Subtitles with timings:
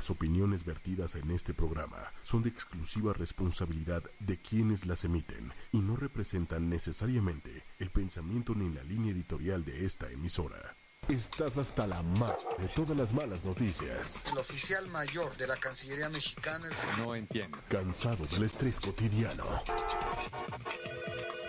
[0.00, 5.80] Las opiniones vertidas en este programa son de exclusiva responsabilidad de quienes las emiten y
[5.80, 10.74] no representan necesariamente el pensamiento ni la línea editorial de esta emisora.
[11.06, 14.24] Estás hasta la ma de todas las malas noticias.
[14.32, 16.98] El oficial mayor de la Cancillería mexicana, el señor...
[17.00, 17.58] No entiendo.
[17.68, 19.44] Cansado del estrés cotidiano.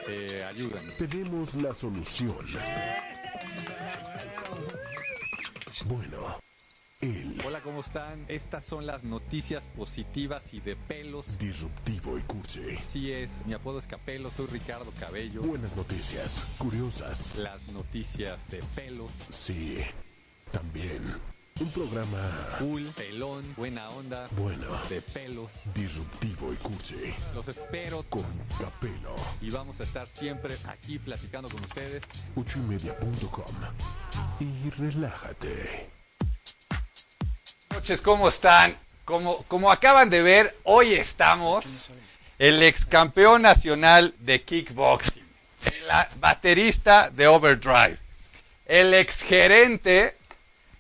[0.10, 0.84] Eh, ayudan.
[0.98, 2.46] Tenemos la solución.
[5.86, 6.42] Bueno,
[7.44, 8.26] Hola, ¿cómo están?
[8.28, 11.38] Estas son las noticias positivas y de pelos.
[11.40, 12.76] disruptivo y cursi.
[12.78, 15.42] Así es, mi apodo es Capelo, soy Ricardo Cabello.
[15.42, 17.36] Buenas noticias, curiosas.
[17.38, 19.12] Las noticias de pelos.
[19.30, 19.80] Sí,
[20.52, 21.02] también.
[21.60, 22.20] Un programa
[22.60, 25.50] Cool, pelón, buena onda, bueno, de pelos.
[25.74, 27.14] disruptivo y cursi.
[27.34, 28.26] Los espero Con
[28.60, 29.16] Capelo.
[29.42, 32.04] y vamos a estar siempre aquí platicando con ustedes.
[32.36, 33.56] ochoymedia.com.
[34.40, 36.01] Y relájate.
[37.82, 38.78] Noches, ¿cómo están?
[39.06, 41.90] Como, como acaban de ver, hoy estamos
[42.38, 45.24] el ex campeón nacional de kickboxing,
[45.66, 47.98] el baterista de Overdrive,
[48.68, 50.16] el ex gerente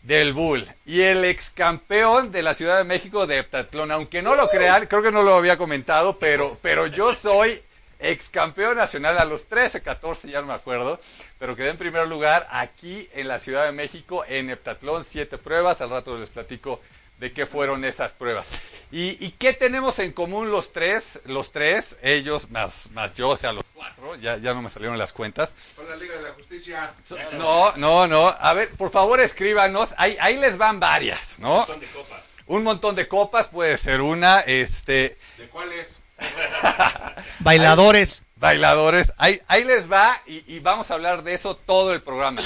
[0.04, 3.92] del Bull y el ex campeón de la Ciudad de México de heptatlón.
[3.92, 7.64] Aunque no lo crean, creo que no lo había comentado, pero, pero yo soy
[8.02, 11.00] ex campeón nacional a los 13, 14, ya no me acuerdo,
[11.40, 15.82] pero quedé en primer lugar aquí en la Ciudad de México en heptatlón, siete pruebas,
[15.82, 16.82] al rato les platico
[17.20, 18.48] de qué fueron esas pruebas.
[18.92, 21.20] ¿Y, y qué tenemos en común los tres?
[21.26, 24.98] Los tres, ellos más, más yo, o sea, los cuatro, ya, ya no me salieron
[24.98, 25.54] las cuentas.
[25.76, 26.94] Con la Liga de la Justicia.
[27.08, 28.28] So- No, no, no.
[28.28, 29.94] A ver, por favor, escríbanos.
[29.98, 31.64] Ahí, ahí les van varias, ¿no?
[31.68, 32.24] Son de copas.
[32.48, 36.01] Un montón de copas puede ser una, este, ¿De cuáles?
[37.40, 38.24] Bailadores.
[38.36, 39.14] bailadores.
[39.18, 42.42] Ahí, ahí les va y, vamos a hablar de eso todo el programa.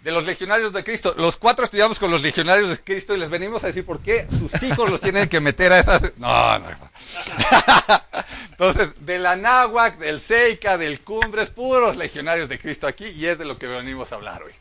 [0.00, 1.14] De los legionarios de Cristo.
[1.18, 4.26] Los cuatro estudiamos con los legionarios de Cristo y les venimos a decir por qué
[4.30, 6.16] sus hijos los tienen que meter a esas.
[6.16, 6.68] No, no.
[8.50, 9.36] Entonces, de la
[9.98, 14.12] del Seika, del Cumbres, puros legionarios de Cristo aquí y es de lo que venimos
[14.12, 14.52] a hablar hoy.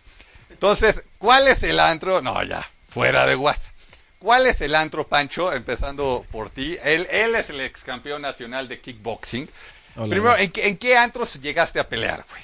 [0.50, 2.22] Entonces, ¿cuál es el antro?
[2.22, 3.79] No, ya, fuera de WhatsApp.
[4.20, 5.54] ¿Cuál es el antro, Pancho?
[5.54, 6.78] Empezando por ti.
[6.84, 9.50] Él, él es el ex campeón nacional de kickboxing.
[9.96, 10.38] Hola, Primero.
[10.38, 12.42] ¿en qué, en qué antros llegaste a pelear, güey?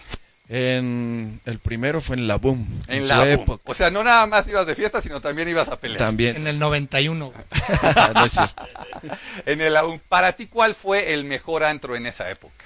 [0.48, 2.82] En el primero fue en la Boom.
[2.88, 3.28] En la boom.
[3.30, 3.64] época.
[3.66, 6.00] O sea, no nada más ibas de fiesta, sino también ibas a pelear.
[6.00, 6.36] También.
[6.36, 7.34] En el 91.
[8.14, 8.68] no es cierto.
[9.46, 9.76] En el.
[10.08, 12.64] Para ti, ¿cuál fue el mejor antro en esa época?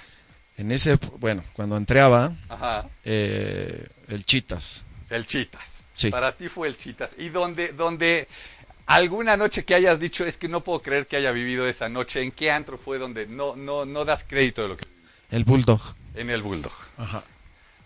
[0.56, 2.86] En ese, bueno, cuando entraba, Ajá.
[3.04, 4.84] eh, el Chitas.
[5.08, 5.84] El Chitas.
[5.94, 6.10] Sí.
[6.10, 7.10] Para ti fue el Chitas.
[7.18, 8.28] ¿Y donde, donde
[8.94, 12.22] alguna noche que hayas dicho es que no puedo creer que haya vivido esa noche?
[12.22, 14.84] ¿En qué antro fue donde no, no, no das crédito de lo que
[15.30, 15.80] El Bulldog.
[16.14, 16.72] en el Bulldog?
[16.96, 17.22] Ajá.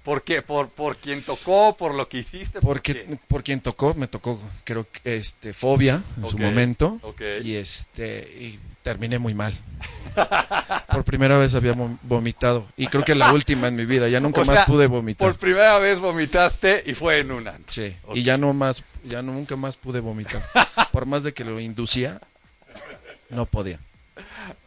[0.03, 0.43] ¿Por qué?
[0.43, 1.77] ¿Por, por quien tocó?
[1.77, 2.61] ¿Por lo que hiciste?
[2.61, 3.19] ¿Por Porque qué?
[3.27, 6.99] por quien tocó, me tocó, creo que este, Fobia en su momento.
[7.03, 7.23] ok.
[7.43, 9.59] Y este, y terminé muy mal.
[10.89, 12.67] Por primera vez había vom- vomitado.
[12.77, 14.09] Y creo que la última en mi vida.
[14.09, 15.27] Ya nunca O más sea, pude vomitar.
[15.27, 17.65] Por primera vez vomitaste y fue en un antro.
[17.73, 20.43] Sí, y ya no más, ya nunca más pude vomitar.
[20.93, 22.21] Por más de que lo inducía,
[23.31, 23.79] no podía.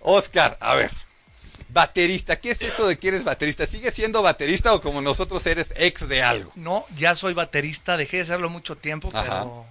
[0.02, 0.91] Oscar, a ver.
[1.69, 3.66] Baterista, ¿qué es eso de que eres baterista?
[3.66, 6.52] ¿Sigues siendo baterista o como nosotros eres ex de algo?
[6.56, 9.24] No, ya soy baterista, dejé de hacerlo mucho tiempo, Ajá.
[9.24, 9.66] pero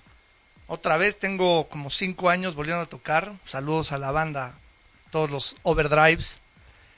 [0.68, 3.32] otra vez tengo como cinco años volviendo a tocar.
[3.46, 4.54] Saludos a la banda,
[5.10, 6.38] todos los overdrives.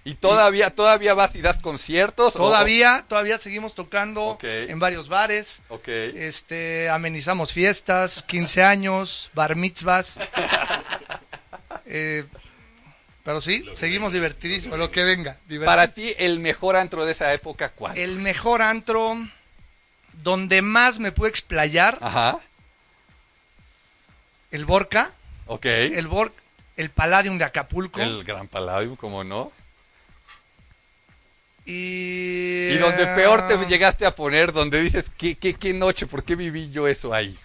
[0.05, 2.35] ¿Y todavía, todavía vas y das conciertos?
[2.37, 5.61] o- Todavía, todavía seguimos tocando en varios bares.
[5.69, 5.89] Ok.
[5.89, 10.19] Este, amenizamos fiestas, 15 años, bar mitzvahs.
[11.91, 12.25] Eh,
[13.25, 15.39] pero sí, seguimos divertidísimos, lo que venga.
[15.65, 17.97] Para ti, el mejor antro de esa época, ¿cuál?
[17.97, 19.17] El mejor antro
[20.23, 22.39] donde más me pude explayar, Ajá.
[24.51, 25.13] el Borca,
[25.47, 25.65] Ok.
[25.67, 26.31] el Bor
[26.79, 29.53] el Palladium de Acapulco El Gran Palladium, como no.
[31.67, 32.69] y...
[32.71, 36.07] Y donde peor te llegaste a poner, donde dices, ¿qué, qué, qué noche?
[36.07, 37.37] ¿Por qué viví yo eso ahí?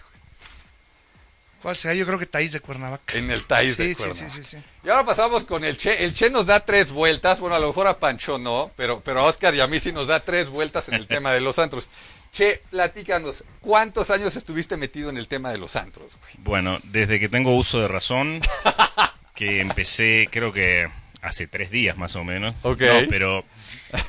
[1.60, 1.94] ¿Cuál será?
[1.94, 3.16] Yo creo que Taís de Cuernavaca.
[3.16, 4.34] En el Taís de sí, sí, Cuernavaca.
[4.34, 4.64] sí, sí, sí.
[4.84, 6.04] Y ahora pasamos con el Che.
[6.04, 7.40] El Che nos da tres vueltas.
[7.40, 9.90] Bueno, a lo mejor a Pancho no, pero, pero a Oscar y a mí sí
[9.90, 11.88] nos da tres vueltas en el tema de los antros.
[12.34, 16.18] Che, platícanos, ¿cuántos años estuviste metido en el tema de los antros?
[16.20, 16.34] güey?
[16.38, 18.40] Bueno, desde que tengo uso de razón,
[19.34, 20.88] que empecé creo que
[21.20, 22.54] hace tres días más o menos.
[22.62, 22.82] Ok.
[22.82, 23.44] No, pero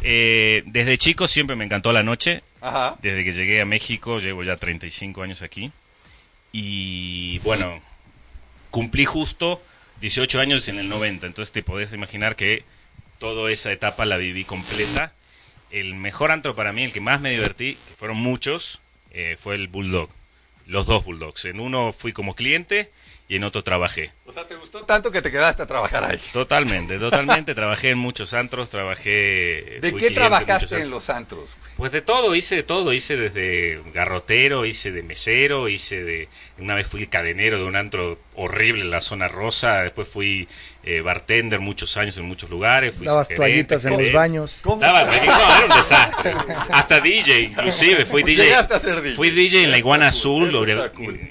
[0.04, 2.44] eh, desde chico siempre me encantó la noche.
[2.62, 2.98] Ajá.
[3.01, 5.72] Desde que llegué a México, llevo ya 35 años aquí.
[6.51, 7.81] Y bueno,
[8.72, 9.62] cumplí justo
[10.01, 12.63] 18 años en el 90, entonces te podés imaginar que
[13.19, 15.13] toda esa etapa la viví completa.
[15.72, 18.81] El mejor antro para mí, el que más me divertí, que fueron muchos,
[19.12, 20.10] eh, fue el Bulldog.
[20.68, 21.45] Los dos Bulldogs.
[21.45, 22.92] En uno fui como cliente
[23.27, 24.12] y en otro trabajé.
[24.25, 26.19] O sea, ¿te gustó tanto que te quedaste a trabajar ahí?
[26.31, 27.56] Totalmente, totalmente.
[27.56, 29.80] trabajé en muchos antros, trabajé...
[29.81, 31.57] ¿De qué de trabajaste en los antros?
[31.60, 31.72] güey?
[31.77, 36.30] Pues de todo, hice de todo, hice desde garrotero, hice de mesero, hice de...
[36.60, 40.48] Una vez fui cadenero de un antro horrible en la zona rosa, después fui
[40.83, 44.51] eh, bartender muchos años en muchos lugares, fui Dabas toallitas en los baños.
[44.62, 44.81] ¿Cómo?
[44.81, 46.33] Daba- no, era un desastre.
[46.69, 48.44] Hasta DJ, inclusive, fui DJ.
[48.44, 49.16] Llegaste a ser DJ.
[49.16, 50.51] Fui DJ en la Iguana Azul,
[50.95, 51.27] cool,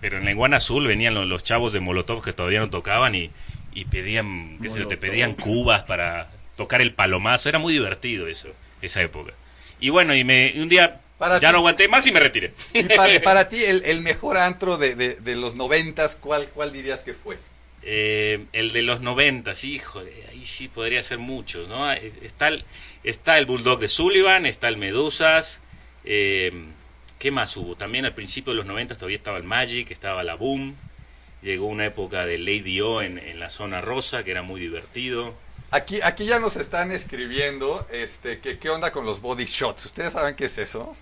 [0.00, 3.14] pero en la Iguana Azul venían los, los chavos de Molotov que todavía no tocaban
[3.14, 3.30] y,
[3.74, 7.48] y pedían, qué sé yo, te pedían cubas para tocar el palomazo.
[7.48, 8.48] Era muy divertido eso,
[8.82, 9.32] esa época.
[9.80, 12.52] Y bueno, y me, un día Para ya ti- no aguanté más y me retiré.
[12.72, 16.72] Y para, para ti, el, el mejor antro de, de- de los noventas, ¿cuál, ¿cuál
[16.72, 17.38] dirías que fue?
[17.88, 20.00] Eh, el de los noventas, hijo,
[20.30, 21.92] ahí sí podría ser muchos, ¿no?
[21.92, 22.64] Eh, Está el,
[23.04, 25.60] está el Bulldog de Sullivan, está el Medusas,
[26.04, 26.52] eh,
[27.26, 27.74] ¿qué más hubo?
[27.74, 30.76] También al principio de los noventas todavía estaba el Magic, estaba la Boom,
[31.42, 35.34] llegó una época de Lady O en, en la zona rosa, que era muy divertido.
[35.72, 39.86] Aquí, aquí ya nos están escribiendo este, que qué onda con los body shots.
[39.86, 40.96] ¿Ustedes saben qué es eso?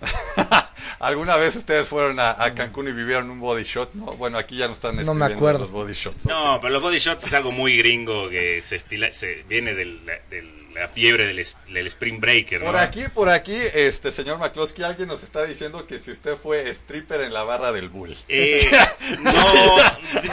[0.98, 3.94] ¿Alguna vez ustedes fueron a, a Cancún y vivieron un body shot?
[3.94, 5.58] No, bueno, aquí ya nos están No escribiendo me acuerdo.
[5.60, 6.26] los body shots.
[6.26, 9.84] No, pero los body shots es algo muy gringo que se, estila, se viene de
[9.84, 12.66] la, de la fiebre del, Spring Breaker, ¿no?
[12.66, 16.68] Por aquí, por aquí, este señor McCloskey, alguien nos está diciendo que si usted fue
[16.70, 18.14] stripper en la barra del Bull.
[18.28, 18.68] Eh,
[19.20, 19.32] no,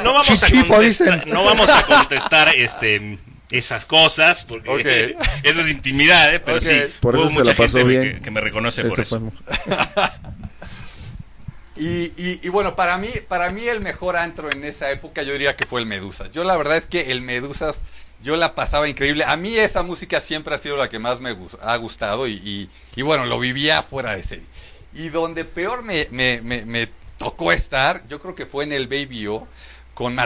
[0.04, 3.18] no vamos a Chichipo, contestar, no vamos a contestar este
[3.52, 4.70] esas cosas porque
[5.16, 5.26] Ok.
[5.44, 6.40] eso es intimidad, ¿eh?
[6.40, 8.16] pero sí, Por hubo eso se mucha la pasó gente bien.
[8.16, 9.18] Que, que me reconoce por eso.
[11.78, 15.56] y- y bueno, para mí, para mí el mejor antro en esa época yo diría
[15.56, 16.32] que fue el Medusas.
[16.32, 17.80] Yo la verdad es que el Medusas
[18.26, 19.24] yo la pasaba increíble.
[19.24, 22.68] A mí esa música siempre ha sido la que más me ha gustado y,
[22.98, 24.46] bueno, lo vivía fuera de serie.
[24.96, 26.90] Y donde peor me, me-
[27.20, 29.48] tocó estar, yo creo que fue en el Baby O
[29.94, 30.20] con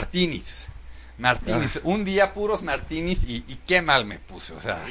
[1.20, 1.56] Martinis.
[1.56, 4.84] Martinis, un día puros Martinis y, y qué mal me puse, o sea,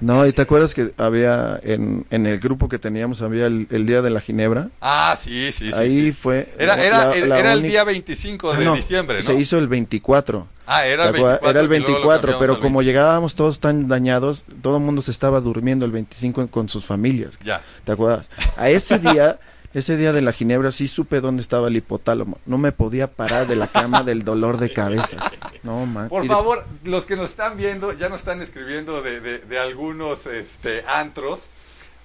[0.00, 3.86] No, y te acuerdas que había en, en el grupo que teníamos, había el, el
[3.86, 4.70] Día de la Ginebra.
[4.80, 5.78] ah, sí, sí, sí.
[5.78, 6.12] Ahí sí.
[6.12, 6.48] fue.
[6.58, 9.22] Era, la- era, la- era, la era el día 25 de Ah, no, diciembre, ¿no?
[9.22, 10.48] Se hizo el 24.
[10.66, 11.40] Ah, era el ¿Te acuerdas?
[11.42, 11.50] 24.
[11.50, 12.82] Era el y luego lo 24, cambiamos pero como 25.
[12.82, 17.32] llegábamos todos tan dañados, todo el mundo se estaba durmiendo el 25 con sus familias.
[17.42, 17.60] Ya.
[17.84, 18.28] ¿Te acuerdas?
[18.56, 19.38] A ese día,
[19.74, 22.38] ese día de la ginebra sí supe dónde estaba el hipotálamo.
[22.46, 25.18] No me podía parar de la cama del dolor de cabeza.
[25.62, 26.08] No, man.
[26.08, 29.58] Por de- favor, los que nos están viendo, ya nos están escribiendo de, de- de
[29.58, 31.42] algunos este, antros,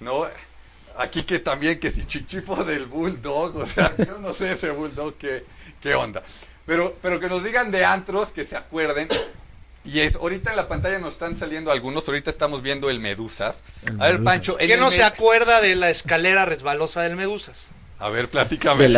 [0.00, 0.24] ¿no?
[0.98, 5.14] Aquí que también, que si chichifo del bulldog, o sea, yo no sé ese bulldog
[5.14, 5.44] qué,
[5.80, 6.22] qué onda.
[6.66, 9.08] Pero, pero que nos digan de antros, que se acuerden.
[9.84, 13.62] Y es, ahorita en la pantalla nos están saliendo algunos, ahorita estamos viendo el Medusas.
[13.98, 17.72] A ver, Pancho, en ¿Quién el no se acuerda de la escalera resbalosa del Medusas?
[18.00, 18.88] A ver, platícame.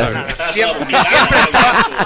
[0.48, 0.96] Siempre,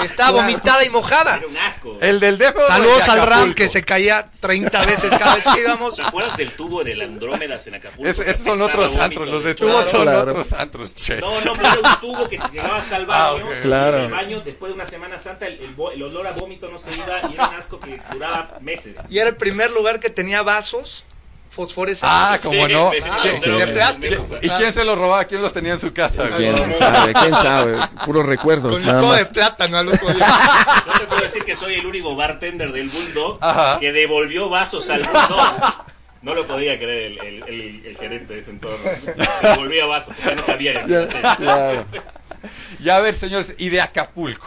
[0.04, 1.36] estaba vomitada y mojada.
[1.38, 1.96] Era un asco.
[2.00, 2.56] El del DF.
[2.66, 5.96] Saludos al Ram que se caía 30 veces cada vez que íbamos.
[5.96, 8.10] ¿Te acuerdas del tubo del Andrómedas en Acapulco?
[8.10, 9.84] Es- esos son otros antros, los de Claro.
[9.86, 10.32] son Claro.
[10.32, 11.20] otros antros, che.
[11.20, 13.46] No, no, pero era un tubo que te llegaba hasta el baño.
[13.50, 13.96] Ah, Claro.
[13.98, 16.68] En el baño, después de una Semana Santa, el, el bo- el olor a vómito
[16.70, 18.98] no se iba y era un asco que duraba meses.
[19.08, 21.04] Y era el primer lugar que tenía vasos
[21.50, 22.08] fosforescentes.
[22.10, 22.90] Ah, como Sí, no.
[22.92, 23.50] de- ¿Quién- sí.
[23.50, 24.26] de plástico.
[24.40, 25.24] ¿Y quién se los robaba?
[25.26, 26.28] ¿Quién los tenía en su casa?
[26.36, 27.12] ¿Quién sabe?
[27.12, 27.78] ¿Quién sabe?
[28.04, 28.72] Puros recuerdos.
[28.72, 29.32] Con nada licor de más.
[29.32, 30.26] plátano al otro día.
[30.86, 33.78] Yo te puedo decir que soy el único bartender del Bulldog Ajá.
[33.80, 35.84] que devolvió vasos al Bulldog.
[36.22, 38.76] No lo podía creer el, el- el- el gerente de ese entorno.
[39.42, 41.22] Devolvía vasos, porque no sabía qué hacer.
[41.38, 41.84] Claro.
[42.78, 44.46] Y a ver, señores, y de Acapulco.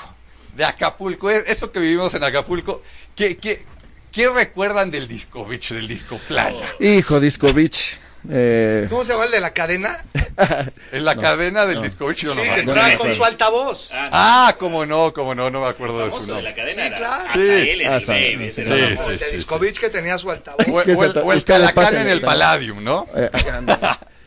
[0.55, 2.83] De Acapulco, e- eso que vivimos en Acapulco,
[3.15, 3.65] ¿qué, qué,
[4.13, 6.65] qué recuerdan del disco beach, del disco playa?
[6.79, 7.99] Hijo, Disco Beach.
[8.31, 9.97] Eh, ¿Cómo se llama el de la cadena?
[10.93, 13.15] En la cadena del disco beach no Sí, que entraba no, con sí.
[13.15, 13.89] su altavoz.
[13.91, 16.63] Ah, Ah, cómo no, cómo no, no me acuerdo de su famoso de la nombre.
[16.73, 17.13] cadena Sí, claro.
[17.13, 18.71] Azael en el Azael, Baby, ese sí.
[18.73, 19.11] Sí, famoso.
[19.11, 20.65] el sí, Discovich que tenía su altavoz.
[20.67, 23.07] O, ¿Qué o el, o el Calacán en el Palladium, ¿no?
[23.15, 23.29] eh,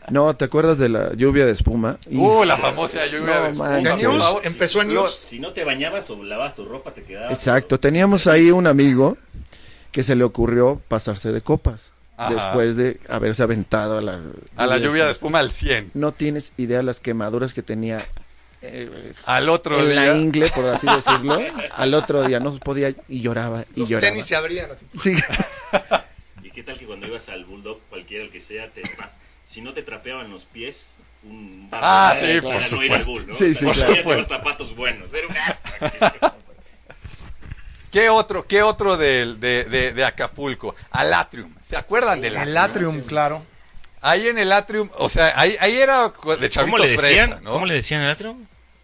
[0.09, 1.97] no, ¿te acuerdas de la lluvia de espuma?
[2.09, 5.13] Uh, la famosa lluvia No, de espuma, por News, empezó en News.
[5.13, 7.31] Si no te bañabas o lavabas tu ropa, te quedaba.
[7.33, 9.17] Exacto, teníamos ahí un amigo
[9.91, 12.33] que se le ocurrió pasarse de copas Ajá.
[12.33, 14.19] después de haberse aventado a la,
[14.55, 15.91] A la lluvia de espuma al 100.
[15.93, 18.03] No tienes idea las quemaduras que tenía
[18.63, 20.15] eh, Al otro en la día.
[20.17, 21.39] ingle, por así decirlo.
[21.75, 24.11] Al otro día no podía y lloraba y Los lloraba.
[24.11, 24.85] tenis se abrían así.
[24.97, 25.13] Sí.
[26.43, 29.11] ¿Y qué tal que cuando ibas al Bulldog, cualquiera el que sea, te vas-
[29.45, 30.87] si no te trapeaban los pies,
[31.23, 33.11] un barro Ah, sí, para por no ir al supuesto.
[33.11, 33.33] Bull, ¿no?
[33.33, 33.95] Sí, O sea, sí, claro.
[33.95, 35.13] llevar zapatos buenos.
[35.13, 36.35] Era un asco.
[37.91, 40.75] ¿Qué otro, qué otro de, de, de Acapulco?
[40.91, 41.53] Al Atrium.
[41.61, 42.91] ¿Se acuerdan del El Atrium?
[42.95, 43.45] Atrium, claro.
[44.01, 47.29] Ahí en el Atrium, o sea, ahí, ahí era de ¿Cómo chavitos le decían?
[47.29, 47.51] fresa, ¿no?
[47.53, 48.37] ¿Cómo le decían al otro?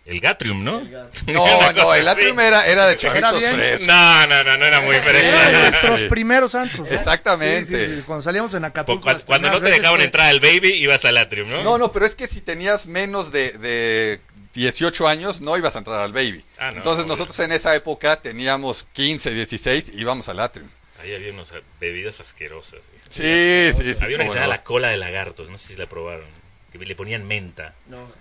[0.06, 0.82] El Gatrium, ¿no?
[1.28, 3.88] No, no, el Atrium era, era de chavitos frescos.
[3.88, 5.52] No, no, no, no era muy fresa.
[5.52, 6.08] nuestros Sí.
[6.10, 6.90] primeros antros.
[6.92, 6.96] ¿eh?
[6.96, 7.86] Exactamente.
[7.86, 9.02] Sí, sí, sí, Cuando salíamos en Acapulco.
[9.04, 11.64] Cu- las Cuando no te dejaban entrar al Baby, ibas al Atrium, ¿no?
[11.64, 14.20] No, no, pero es que si tenías menos de, de
[14.56, 16.44] 18 años, no ibas a entrar al Baby.
[16.58, 17.14] Ah, no, Entonces obvio.
[17.16, 20.68] nosotros en esa época teníamos 15, 16 y íbamos al Atrium.
[21.02, 22.80] Ahí había unas bebidas asquerosas.
[23.10, 24.04] Sí, sí, sí.
[24.04, 24.48] Había una que se no.
[24.48, 26.26] la cola de lagartos, no sé si la probaron.
[26.74, 27.72] Que le ponían menta.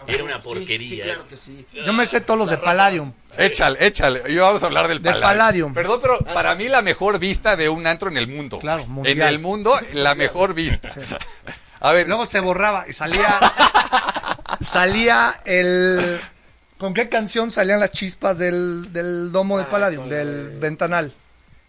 [0.06, 0.88] Era una porquería.
[0.88, 1.66] Sí, sí, claro que sí.
[1.72, 3.10] Yo me sé todos los de Palladium.
[3.38, 4.22] Échale, échale.
[4.28, 5.22] Y vamos a hablar del De Palladium.
[5.72, 5.74] Palladium.
[5.74, 8.58] Perdón, pero para mí la mejor vista de un antro en el mundo.
[8.58, 9.28] Claro, En mundial.
[9.34, 10.92] el mundo, la mejor vista.
[11.80, 13.26] A ver, Luego se borraba y salía.
[14.60, 16.20] salía el.
[16.78, 20.08] ¿Con qué canción salían las chispas del, del domo de Palladium?
[20.08, 21.12] Del ventanal.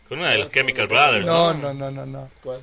[0.10, 1.74] Con una de los Chemical Brothers, No, ¿no?
[1.74, 2.30] no, no, no, no.
[2.44, 2.60] ¿Cuál?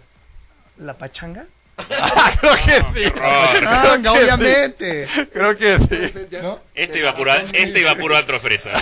[0.78, 1.46] ¿La pachanga?
[2.40, 3.10] creo que sí.
[3.10, 5.06] Pachanga, obviamente.
[5.32, 6.26] Creo que sí.
[6.42, 6.60] ¿No?
[6.74, 8.70] Este iba puro, este iba puro antro fresa.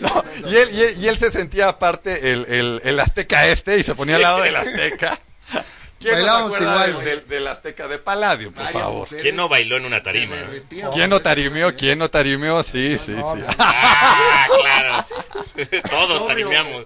[0.00, 3.78] No, y, él, y, él, y él se sentía aparte el, el, el azteca este
[3.78, 5.18] y se ponía al lado del azteca.
[5.98, 9.08] ¿Quién no se acuerda igual, del, del- azteca de Palladium, por favor?
[9.20, 10.34] ¿Quién no bailó en una tarima?
[10.92, 11.72] ¿Quién no tarimeó?
[11.74, 12.62] ¿Quién no tarimeó?
[12.62, 13.42] Sí, sí, sí.
[13.58, 15.04] Ah, claro.
[15.88, 16.84] Todos tarimeamos.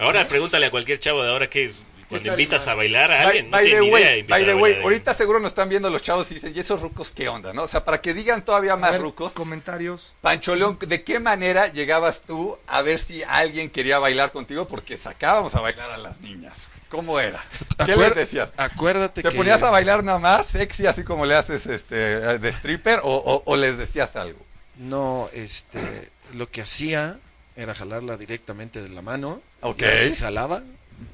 [0.00, 3.26] Ahora pregúntale a cualquier chavo de ahora que es cuando invitas a bailar a By,
[3.26, 4.78] alguien, no by the tiene ni idea de way, invitar by the a way, bailar
[4.80, 7.52] a ahorita seguro nos están viendo los chavos y dicen, ¿y esos rucos qué onda?
[7.52, 7.62] ¿no?
[7.64, 10.14] O sea, para que digan todavía A más ver, rucos, Comentarios.
[10.20, 14.66] Pancho León, ¿de qué manera llegabas tú a ver si alguien quería bailar contigo?
[14.66, 16.68] Porque sacábamos a bailar a las niñas.
[16.88, 17.44] ¿Cómo era?
[17.84, 18.52] ¿Qué les decías?
[18.56, 19.36] Acuérdate ¿Te que...
[19.36, 21.94] ponías a bailar nada más sexy así como le haces este
[22.38, 24.40] de stripper o, o- o les decías algo?
[24.76, 27.18] No, este, lo que hacía
[27.56, 29.42] era jalarla directamente de la mano.
[29.60, 29.82] Ok.
[29.82, 30.62] Y así jalaba.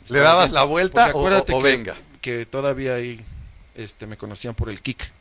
[0.09, 1.95] ¿Le dabas la vuelta o- acuérdate o que, venga?
[2.21, 3.21] que todavía ahí
[3.75, 5.13] este, me conocían por el kick.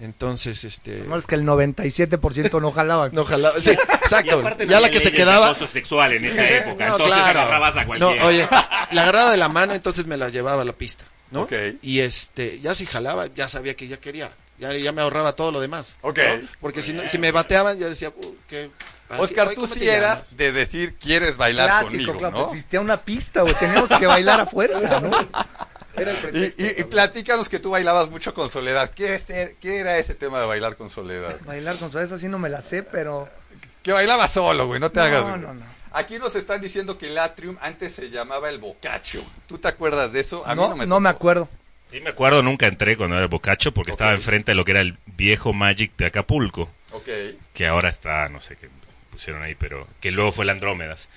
[0.00, 1.04] Entonces, este...
[1.06, 3.10] No, es que el 97% no jalaban.
[3.14, 4.42] No jalaba, sí, exacto.
[4.42, 5.46] no Ya la que se quedaba...
[5.46, 7.40] acoso sexual en esa época, no, entonces claro.
[7.40, 8.26] agarrabas a No, cualquiera.
[8.26, 8.48] oye,
[8.90, 11.42] la agarraba de la mano, entonces me la llevaba a la pista, ¿no?
[11.42, 11.52] Ok.
[11.82, 14.30] Y este, ya si jalaba, ya sabía que ya quería.
[14.62, 15.98] Ya, ya me ahorraba todo lo demás.
[16.02, 16.18] Ok.
[16.40, 16.48] ¿no?
[16.60, 18.70] Porque si, no- si me bateaban, yo decía, uh, que...
[19.08, 20.00] así, Oscar, "Oye, tú ¿cómo sí te llamas?".
[20.02, 22.18] eras de decir, ¿quieres bailar Clásico, conmigo?
[22.18, 22.46] claro, ¿no?
[22.52, 23.54] existía una pista, güey.
[23.54, 25.10] Teníamos que bailar a fuerza, ¿no?
[26.32, 28.90] Y, y- y platícanos que tú bailabas mucho con Soledad.
[28.94, 31.36] ¿Qué, es- qué era ese tema de bailar con Soledad?
[31.44, 33.28] Bailar con suaves así no me la sé, pero.
[33.82, 35.22] Que bailaba solo, güey, no te No, hagas.
[35.26, 35.58] no, güey.
[35.60, 35.66] no.
[35.92, 39.22] Aquí nos están diciendo que el atrium antes se llamaba el bocacho.
[39.46, 40.42] ¿Tú te acuerdas de eso?
[40.46, 41.46] A mí no, no me, no me acuerdo.
[41.92, 44.70] Sí, me acuerdo, nunca entré cuando era el Bocacho porque estaba enfrente de lo que
[44.72, 47.08] era el viejo Magic de Acapulco, Ok.
[47.54, 48.68] que ahora está, no sé qué
[49.10, 51.10] pusieron ahí, pero que luego fue el Andrómedas.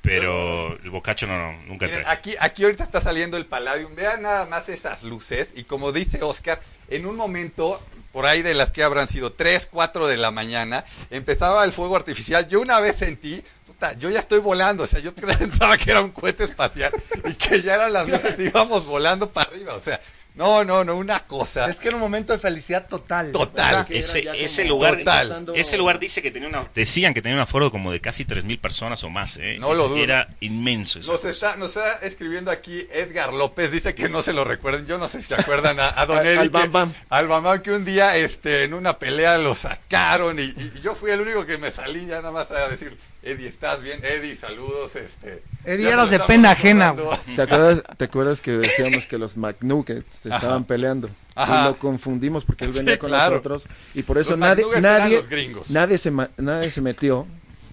[0.00, 2.12] Pero el Bocacho no, no, nunca Miren, entré.
[2.12, 3.94] aquí, aquí ahorita está saliendo el Palladium.
[3.94, 5.52] Vean nada más esas luces.
[5.54, 9.68] Y como dice Oscar, en un momento, por ahí de las que habrán sido 3,
[9.70, 12.48] 4 de la mañana, empezaba el fuego artificial.
[12.48, 14.82] Yo una vez sentí, puta, yo ya estoy volando.
[14.82, 16.90] O sea, yo pensaba que era un cohete espacial
[17.24, 19.74] y que ya eran las luces y íbamos volando para arriba.
[19.74, 20.00] O sea,
[20.34, 21.68] no, no, no, una cosa.
[21.68, 23.32] Es que era un momento de felicidad total.
[23.32, 23.86] Total.
[23.90, 25.46] Ese, lugar Total.
[25.54, 28.58] ese lugar dice que tenía una decían que tenía un aforo como de casi 3000
[28.58, 29.56] personas o más, ¿eh?
[29.60, 30.02] No lo dudo.
[30.02, 31.30] Era inmenso esa Nos cosa.
[31.30, 35.06] está, nos está escribiendo aquí Edgar López, dice que no se lo recuerden, yo no
[35.08, 36.38] sé si se acuerdan a, a Don Al- Eddie.
[36.40, 36.94] al Bam Bam.
[37.10, 40.94] Al Bam Bam, que un día este, en una pelea lo sacaron y, y yo
[40.94, 44.00] fui el único que me salí ya nada más a decir, Eddie, ¿estás bien?
[44.04, 44.96] Eddie, saludos.
[44.96, 46.94] Este, Eddie, eras de pena ajena.
[47.36, 51.08] ¿Te acuerdas, ¿Te acuerdas que decíamos que los McNuggets se estaban peleando?
[51.36, 51.62] Ajá.
[51.62, 53.30] Y lo confundimos porque él venía Sí, con claro.
[53.36, 55.70] nosotros y por eso Los nadie nadie los gringos.
[55.70, 57.26] nadie se nadie se metió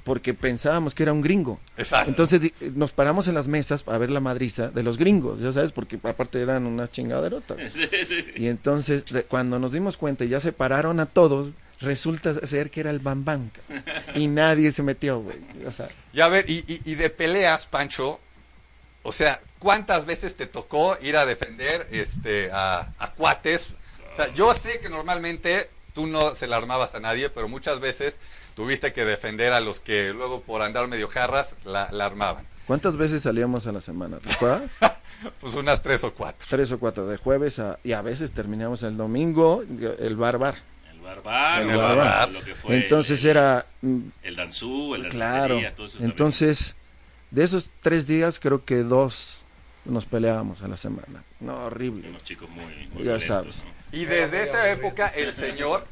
[0.05, 1.59] porque pensábamos que era un gringo.
[1.77, 2.09] Exacto.
[2.09, 5.71] Entonces nos paramos en las mesas a ver la madriza de los gringos, ya sabes,
[5.71, 7.57] porque aparte eran unas chingaderotas.
[8.35, 11.49] Y entonces cuando nos dimos cuenta y ya se pararon a todos,
[11.81, 13.49] resulta ser que era el Bam Bam.
[14.15, 15.37] Y nadie se metió, güey.
[15.65, 18.19] O sea, Y a ver, y, y- y de peleas, Pancho,
[19.03, 23.69] o sea, ¿cuántas veces te tocó ir a defender este, a, a cuates?
[24.11, 27.79] O sea, yo sé que normalmente tú no se la armabas a nadie, pero muchas
[27.79, 28.17] veces
[28.55, 32.45] tuviste que defender a los que luego por andar medio jarras la, la armaban.
[32.67, 34.17] ¿cuántas veces salíamos a la semana?
[34.19, 34.63] ¿Te acuerdas?
[35.41, 36.47] Pues unas tres o cuatro.
[36.49, 39.61] Tres o cuatro, de jueves a, y a veces terminamos el domingo,
[39.99, 40.55] el bar bar.
[41.09, 41.97] Barbar, El el barbar.
[41.97, 46.11] barbar, lo que fue Entonces el, era, mm, el danzú, el claro, todo eso también.
[46.11, 46.75] entonces,
[47.31, 49.41] de esos tres días creo que dos
[49.85, 51.23] nos peleábamos a la semana.
[51.39, 52.09] No, horrible.
[52.09, 53.57] unos chicos muy, muy Ya violentos, sabes.
[53.57, 53.97] ¿no?
[53.97, 55.85] Y desde esa época el señor,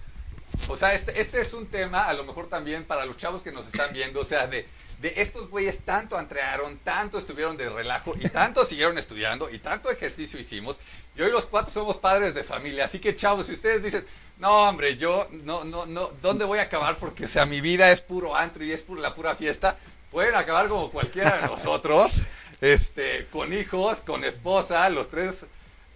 [0.67, 3.51] o sea, este, este es un tema a lo mejor también para los chavos que
[3.51, 4.67] nos están viendo, o sea, de,
[4.99, 9.91] de estos güeyes tanto entrearon, tanto estuvieron de relajo y tanto siguieron estudiando y tanto
[9.91, 10.79] ejercicio hicimos.
[11.15, 12.85] Y hoy los cuatro somos padres de familia.
[12.85, 14.05] Así que, chavos, si ustedes dicen,
[14.39, 16.95] no, hombre, yo no, no, no, ¿dónde voy a acabar?
[16.97, 19.77] Porque, o sea, mi vida es puro antro y es pura, la pura fiesta.
[20.11, 22.25] Pueden acabar como cualquiera de nosotros,
[22.61, 25.45] este, con hijos, con esposa, los tres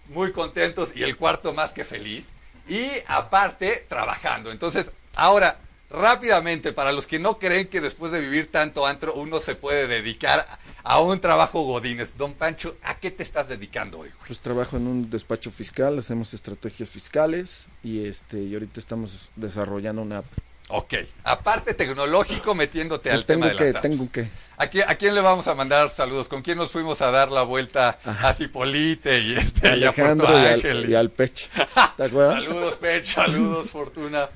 [0.08, 2.26] muy contentos y el cuarto más que feliz.
[2.68, 4.52] Y aparte, trabajando.
[4.52, 5.58] Entonces, ahora,
[5.92, 9.86] rápidamente, para los que no creen que después de vivir tanto antro uno se puede
[9.86, 10.46] dedicar
[10.82, 12.16] a un trabajo godines.
[12.16, 14.10] Don Pancho, ¿a qué te estás dedicando hoy?
[14.26, 20.02] Pues trabajo en un despacho fiscal, hacemos estrategias fiscales y este y ahorita estamos desarrollando
[20.02, 20.26] una app.
[20.68, 20.94] Ok,
[21.24, 23.82] aparte tecnológico metiéndote Pues al tema de que, las apps.
[23.82, 24.28] tengo que.
[24.56, 26.28] ¿A quién, a quién le vamos a mandar saludos?
[26.28, 30.32] ¿Con quién nos fuimos a dar la vuelta a Cipolite y este y a Alejandro
[30.32, 30.76] y Ángel?
[30.84, 31.50] al, y al Pech.
[31.96, 32.34] ¿Te acuerdas?
[32.34, 34.28] Saludos, Pech, saludos, Fortuna.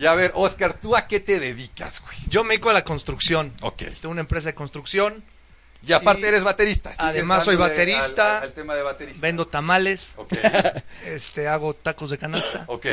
[0.00, 2.16] Y a ver, Oscar, ¿tú a qué te dedicas, güey?
[2.28, 3.52] Yo me dedico a la construcción.
[3.60, 3.82] Ok.
[4.00, 5.22] Tengo una empresa de construcción.
[5.86, 6.90] Y aparte Y eres baterista.
[6.90, 8.38] ¿sigues además soy baterista.
[8.38, 9.20] Al, al tema de baterista.
[9.20, 10.14] Vendo tamales.
[10.16, 10.32] Ok,
[11.04, 12.64] Este, hago tacos de canasta.
[12.66, 12.86] ok.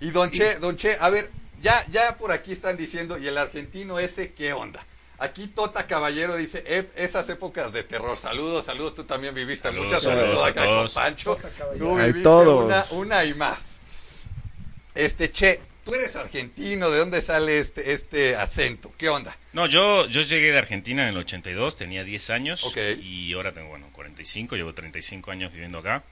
[0.00, 1.30] Y Don Che, Don Che, a ver,
[1.62, 4.84] ya, ya por aquí están diciendo, ¿y el argentino ese qué onda?
[5.18, 8.16] Aquí Tota Caballero dice, "Eh, esas épocas de terror.
[8.18, 10.92] Saludos, saludos, tú también viviste Saludos, muchas, sobre saludos todo acá todos.
[10.94, 11.38] con Pancho.
[11.78, 13.80] Tú Hay viviste una, una y más.
[14.94, 18.92] Este, Che, tú eres argentino, ¿de dónde sale este, este acento?
[18.98, 19.34] ¿Qué onda?
[19.54, 22.64] No, yo, yo llegué de Argentina en el 82, tenía 10 años
[23.00, 26.02] y ahora tengo, bueno, 45, llevo 35 años viviendo acá.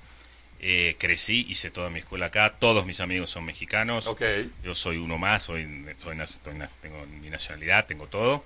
[0.61, 4.07] Eh, crecí, hice toda mi escuela acá, todos mis amigos son mexicanos.
[4.07, 4.23] Ok.
[4.63, 5.67] Yo soy uno más, soy,
[5.99, 8.45] soy soy tengo mi nacionalidad, tengo todo.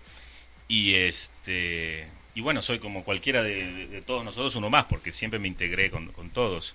[0.67, 5.13] Y este y bueno, soy como cualquiera de, de- de todos nosotros, uno más, porque
[5.13, 6.75] siempre me integré con, con todos.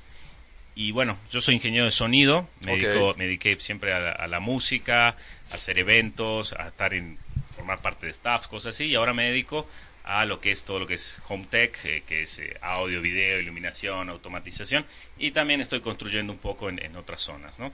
[0.75, 4.27] Y bueno, yo soy ingeniero de sonido, me, dedico- me dediqué siempre a la, a
[4.27, 5.15] la música, a
[5.53, 7.18] hacer eventos, a estar en
[7.56, 9.70] formar parte de staff, cosas así, y ahora me dedico
[10.03, 13.01] a lo que es todo lo que es home tech, eh, que es eh, audio,
[13.01, 14.86] video, iluminación, automatización,
[15.18, 17.72] y también estoy construyendo un poco en, en otras zonas, ¿no?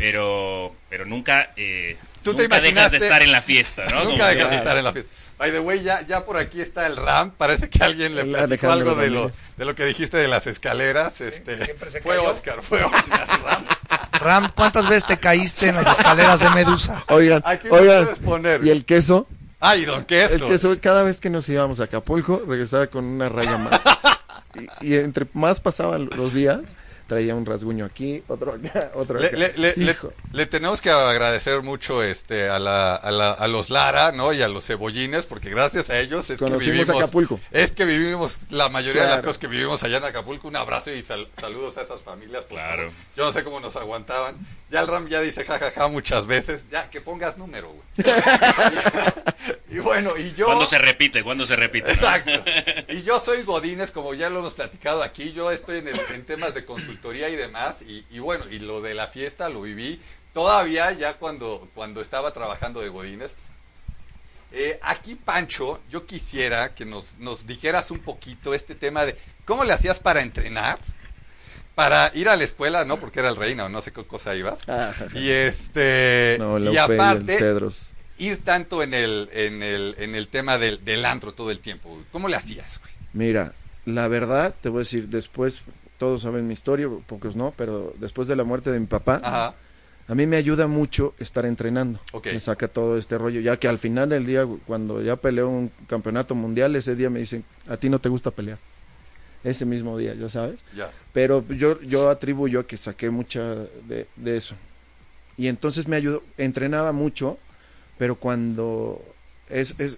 [0.00, 4.04] Pero, pero nunca, eh, ¿Tú te nunca dejas de estar en la fiesta, ¿no?
[4.04, 5.12] Nunca dejas de estar en la fiesta.
[5.36, 7.32] By the way, ya, ya por aquí está el RAM.
[7.32, 10.46] Parece que alguien le platicó Alejandro algo de lo, de lo que dijiste de las
[10.46, 11.20] escaleras.
[11.20, 12.30] Este, siempre se fue cayó.
[12.30, 13.28] Oscar, fue Oscar.
[13.44, 13.64] RAM.
[14.20, 17.02] Ram, ¿cuántas veces te caíste en las escaleras de Medusa?
[17.08, 18.04] Oigan, Aquí oigan.
[18.04, 18.64] puedes poner.
[18.64, 19.26] Y el queso,
[19.60, 20.34] Ay, don Queso.
[20.36, 23.80] el queso, cada vez que nos íbamos a Acapulco, regresaba con una raya más.
[24.80, 26.60] y, y entre más pasaban los días,
[27.10, 29.36] traía un rasguño aquí, otro acá, otro Le, acá.
[29.36, 29.96] le- le- le-
[30.32, 34.32] le tenemos que agradecer mucho este a, la, a, la- a los Lara ¿no?
[34.32, 37.40] y a los cebollines porque gracias a ellos es que vivimos Acapulco.
[37.50, 40.92] es que vivimos la mayoría de las cosas que vivimos allá en Acapulco un abrazo
[40.92, 42.92] y sal- saludos a esas familias Claro.
[43.16, 44.36] yo no sé cómo nos aguantaban
[44.70, 47.82] ya el Ram ya dice jajaja muchas veces ya que pongas número güey
[49.70, 51.88] y bueno y yo Cuando se repite, cuando se repite.
[51.88, 51.92] ¿no?
[51.92, 52.30] Exacto.
[52.92, 55.32] Y yo soy Godínez, como ya lo hemos platicado aquí.
[55.32, 57.82] Yo estoy en, el- en temas de consultoría y demás.
[57.82, 60.00] Y, y bueno, y lo de la fiesta lo viví
[60.32, 63.34] todavía ya cuando, cuando estaba trabajando de Godínez.
[64.52, 69.62] Eh, aquí, Pancho, yo quisiera que nos, nos dijeras un poquito este tema de cómo
[69.64, 70.78] le hacías para entrenar,
[71.74, 72.98] para ir a la escuela, ¿no?
[73.00, 74.68] Porque era el reina o no sé qué cosa ibas.
[74.68, 76.36] Ah, Y este.
[76.38, 77.92] no, y aparte, Cedros.
[78.18, 81.88] ir tanto en el, en el, en el tema del, del antro todo el tiempo.
[81.90, 82.02] güey?
[82.12, 82.92] ¿Cómo le hacías, güey?
[83.12, 83.54] Mira,
[83.86, 85.62] la verdad, te voy a decir, después,
[85.98, 89.54] todos saben mi historia, pocos no, pero después de la muerte de mi papá, Ajá.
[90.06, 91.98] a mí me ayuda mucho estar entrenando.
[92.12, 92.26] Ok.
[92.26, 95.70] Me saca todo este rollo, ya que al final del día, cuando ya peleó un
[95.88, 98.58] campeonato mundial, ese día me dicen, a ti no te gusta pelear.
[99.44, 100.60] Ese mismo día, ya sabes.
[100.76, 100.90] Ya.
[101.12, 103.42] Pero yo, yo atribuyo a que saqué mucha
[103.88, 104.54] de, de eso.
[105.36, 107.38] Y entonces me ayudó, entrenaba mucho,
[107.98, 109.02] pero cuando
[109.48, 109.96] es, es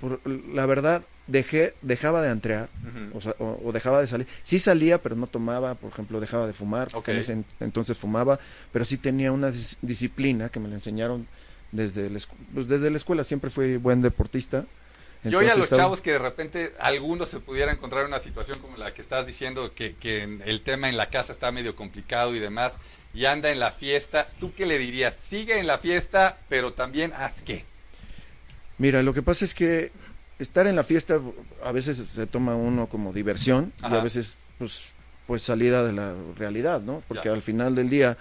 [0.00, 2.70] por- la verdad, dejé, dejaba de entrear,
[3.12, 4.26] o, sea, o- o dejaba de salir.
[4.42, 7.08] Sí salía, pero no tomaba, por ejemplo, dejaba de fumar, Ok.
[7.08, 8.40] en ese en- entonces fumaba,
[8.72, 11.26] pero sí tenía una dis- disciplina que me la enseñaron
[11.72, 14.64] desde escu- pues, desde la escuela, siempre fui buen deportista.
[15.24, 18.18] Yo oye a los estaba- chavos que de repente algunos se pudiera encontrar en una
[18.20, 21.74] situación como la que estás diciendo, que, que el tema en la casa está medio
[21.74, 22.74] complicado y demás,
[23.14, 25.16] y anda en la fiesta, ¿tú qué le dirías?
[25.22, 27.64] Sigue en la fiesta, pero también haz qué.
[28.78, 29.90] Mira, lo que pasa es que
[30.38, 31.20] estar en la fiesta
[31.64, 34.84] a veces se toma uno como diversión y a veces pues
[35.26, 37.02] pues salida de la realidad, ¿no?
[37.06, 37.34] Porque Ya.
[37.34, 38.16] al final del día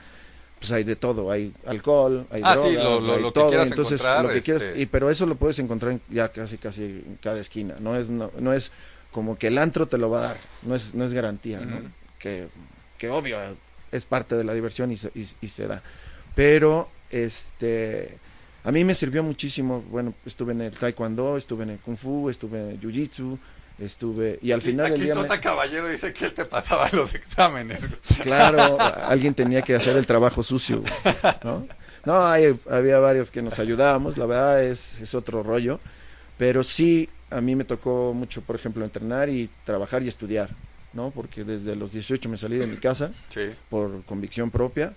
[0.60, 3.34] pues hay de todo, hay alcohol, hay Ah, sí, droga, lo- lo- hay lo que
[3.39, 6.02] todo, quieras entonces encontrar, lo que quieras- este- y pero eso lo puedes encontrar en-
[6.10, 8.72] ya casi casi en cada esquina, no es no, no es
[9.12, 11.80] como que el antro te lo va a dar, no es no es garantía, ¿no?
[12.20, 12.48] Que
[12.98, 13.38] que obvio
[13.91, 15.82] es parte de la diversión y se, y- y se da.
[16.36, 18.17] Pero este
[18.63, 22.30] A mí me sirvió muchísimo, bueno, estuve en el taekwondo, estuve en el kung fu,
[22.30, 23.38] estuve en el jiu-jitsu,
[23.79, 25.15] estuve, y al final del Aquí día...
[25.15, 27.87] me- Tota Caballero dice que él te pasaba los exámenes.
[28.23, 30.81] Claro, alguien tenía que hacer el trabajo sucio,
[31.43, 31.67] ¿no?
[32.05, 35.79] No, hay- había varios que nos ayudábamos, la verdad es, es otro rollo,
[36.37, 40.49] pero sí, a mí me tocó mucho, por ejemplo, entrenar y trabajar y estudiar,
[40.93, 41.11] ¿no?
[41.11, 43.49] Porque desde los 18 me salí de mi casa Sí.
[43.69, 44.93] por convicción propia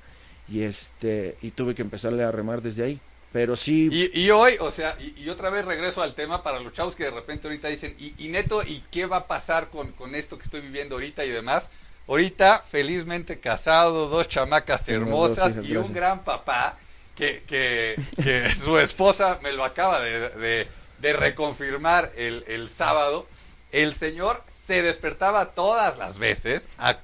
[0.48, 3.00] y este y tuve que empezarle a remar desde ahí,
[3.32, 6.58] pero sí, Y, y hoy, o sea, y, y otra vez regreso al tema para
[6.60, 9.68] los chavos que de repente ahorita dicen, y, y neto, ¿y qué va a pasar
[9.68, 11.70] con, con esto que estoy viviendo ahorita y demás?
[12.08, 16.76] Ahorita, felizmente casado, dos chamacas hermosas y un gran papá
[17.14, 23.26] que, que, que su esposa me lo acaba de, de- de reconfirmar el, el sábado.
[23.72, 26.98] El señor se despertaba todas las veces a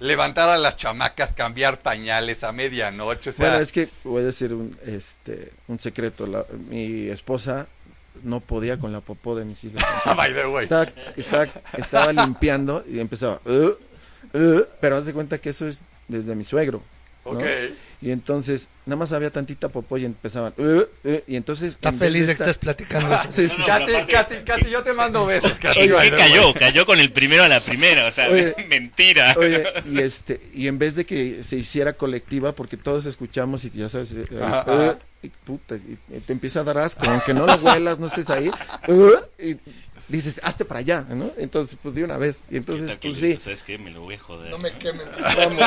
[0.00, 3.30] levantar a las chamacas, cambiar pañales a medianoche.
[3.30, 7.66] O sea, bueno, es que voy a decir un este un secreto, la- mi esposa
[8.22, 9.82] no podía con la popó de mis hijas.
[10.16, 10.62] by the way.
[10.64, 10.86] estaba,
[11.16, 11.46] estaba,
[11.78, 13.72] estaba limpiando y empezaba, "Uh,
[14.38, 16.82] uh", pero haz de cuenta que eso es desde mi suegro.
[18.02, 21.74] Y entonces, nada más había tantita popó y empezaban, "Uh, uh", y entonces...
[21.74, 23.24] Está feliz de que estés platicando eso.
[23.30, 25.80] Sí, sí, No, Katy, aparte- Katy, Katy, yo te mando besos, Katy.
[25.80, 26.54] ¿Y by qué the cayó?
[26.54, 28.54] Cayó con el primero a la primera, o sea, Oye.
[28.70, 29.34] mentira.
[29.36, 33.70] Oye, y este, y en vez de que se hiciera colectiva, porque todos escuchamos y
[33.70, 34.98] ya sabes, eh, Ajá, eh, ajá.
[35.22, 38.50] y, puta, y- te empieza a dar asco, aunque no lo huelas, no estés ahí,
[38.88, 39.56] eh, y
[40.08, 41.30] dices, hazte para allá, ¿no?
[41.36, 43.76] Entonces, pues de una vez, y ¿Qué entonces, tal que pues sí, ¿Sabes qué?
[43.76, 44.50] Me lo voy a joder.
[44.50, 45.02] No me quemen.
[45.36, 45.60] vamos,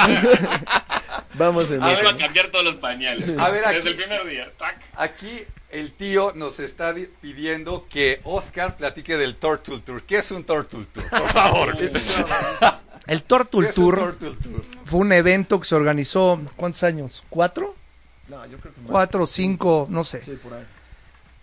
[1.36, 3.30] vamos en a cambiar todos los pañales.
[3.38, 4.52] A ver, aquí- Desde el primer día.
[4.58, 4.78] Tac.
[4.96, 10.04] Aquí el tío nos está di- pidiendo que Oscar platique del Turtle Tour.
[10.04, 11.10] ¿Qué es un Turtle Tour?
[11.10, 11.76] Por favor.
[11.78, 12.24] ¿Qué es,
[13.08, 14.16] El Turtle Tour?
[14.86, 17.24] fue un evento que se organizó, ¿cuántos años?
[17.30, 17.76] ¿Cuatro?
[18.30, 18.92] No, yo creo que más.
[18.92, 20.22] Cuatro, cinco, no sé.
[20.22, 20.64] Sí, por ahí.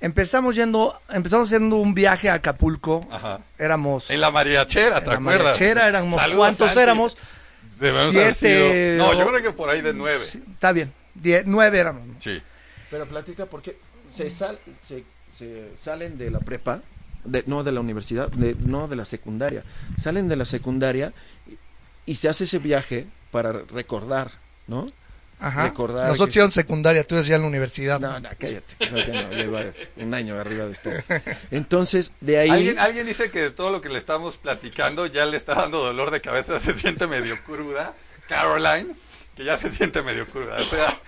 [0.01, 3.07] Empezamos yendo, empezamos haciendo un viaje a Acapulco.
[3.11, 3.41] Ajá.
[3.59, 5.43] Éramos En la mariachera, en ¿te la acuerdas?
[5.45, 6.81] mariachera, éramos Saludos, ¿cuántos Santi.
[6.81, 7.17] éramos?
[7.81, 10.25] Debemos Siete, No, yo creo que por ahí de nueve.
[10.25, 12.07] Sí, está bien, die- nueve éramos.
[12.07, 12.15] ¿no?
[12.19, 12.41] Sí.
[12.91, 13.77] Pero platica porque
[14.15, 15.05] se, sal, se,
[15.37, 16.83] se salen de la prepa,
[17.25, 19.65] de, no de la universidad, de, no de la secundaria,
[19.97, 21.13] salen de la secundaria
[22.07, 24.33] y, y se hace ese viaje para recordar,
[24.67, 24.87] ¿no?
[25.41, 25.65] Ajá.
[25.65, 27.99] Recordar Nosotros que- íbamos secundaria, tú decías en la universidad.
[28.01, 28.75] No, no, cállate.
[28.91, 29.63] No, que no, lleva
[29.97, 31.07] un año arriba de ustedes.
[31.51, 32.51] Entonces, de ahí...
[32.51, 35.83] ¿Alguien, alguien dice que de todo lo que le estamos platicando ya le está dando
[35.83, 37.95] dolor de cabeza, se siente medio cruda.
[38.29, 38.95] Caroline,
[39.35, 40.57] que ya se siente medio cruda.
[40.59, 41.01] O sea,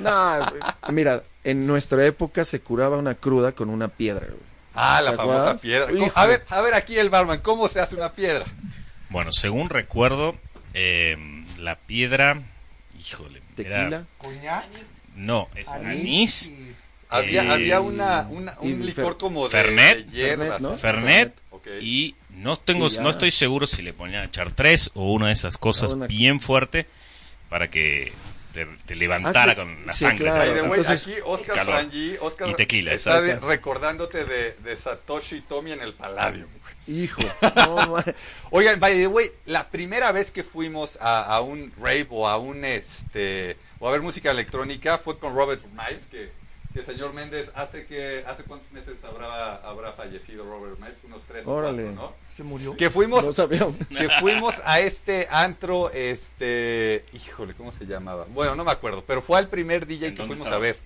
[0.00, 4.26] No, mira, en nuestra época se curaba una cruda con una piedra.
[4.26, 4.40] güey.
[4.74, 5.60] ah, la ¿Te famosa acuerdas?
[5.62, 5.86] piedra.
[5.86, 6.12] ¿Cómo- Híjole.
[6.14, 8.44] A ver, a ver aquí el barman, ¿cómo se hace una piedra?
[9.10, 10.36] Bueno, según recuerdo,
[10.74, 11.16] eh,
[11.58, 12.42] la piedra.
[12.98, 13.37] Híjole.
[13.64, 14.04] Tequila.
[15.16, 16.52] no, es anís.
[17.10, 20.06] Había, Eh, había una, un licor como de, Fernet.
[20.06, 20.48] de hierbas.
[20.58, 20.76] Fernet, ¿no?
[20.76, 21.34] Fernet.
[21.82, 25.56] Y no tengo, Y no estoy seguro si le ponían chartres o una de esas
[25.58, 26.86] cosas Una- bien fuerte
[27.48, 28.12] para que
[28.66, 30.24] te, te levantara Ah, sí, con la sí, sangre.
[30.26, 30.52] claro.
[30.54, 31.74] The way, Entonces, aquí Oscar calor.
[31.76, 36.48] Frangi, Oscar Y tequila, está de- recordándote de, de Satoshi Tomi en el Palladium.
[36.86, 37.20] Hijo.
[37.56, 37.96] no,
[38.50, 42.38] Oigan, by the way, la primera vez que fuimos a, a un rave o a
[42.38, 46.32] un este o a ver música electrónica fue con Robert Miles, que,
[46.78, 51.44] que señor Méndez hace que hace cuántos meses habrá habrá fallecido Robert Miles, unos tres
[51.46, 51.82] o Órale.
[51.84, 52.12] cuatro, ¿no?
[52.34, 52.76] Se murió.
[52.76, 53.74] Que fuimos no sabíamos.
[53.88, 58.26] que fuimos a este antro, este, híjole, ¿cómo se llamaba?
[58.32, 60.56] Bueno, no me acuerdo, pero fue al primer DJ ¿En que dónde fuimos estaba?
[60.56, 60.76] a ver.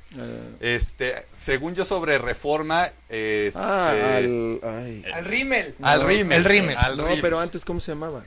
[0.60, 4.60] Eh, Este, según yo sobre Reforma, este, ah, al...
[4.62, 5.04] Ay.
[5.12, 5.74] Al Rimmel.
[5.82, 6.76] al no, Rimmel, el Rimmel.
[6.78, 7.20] al No, Rimmel.
[7.20, 8.24] pero antes, ¿cómo se llamaba?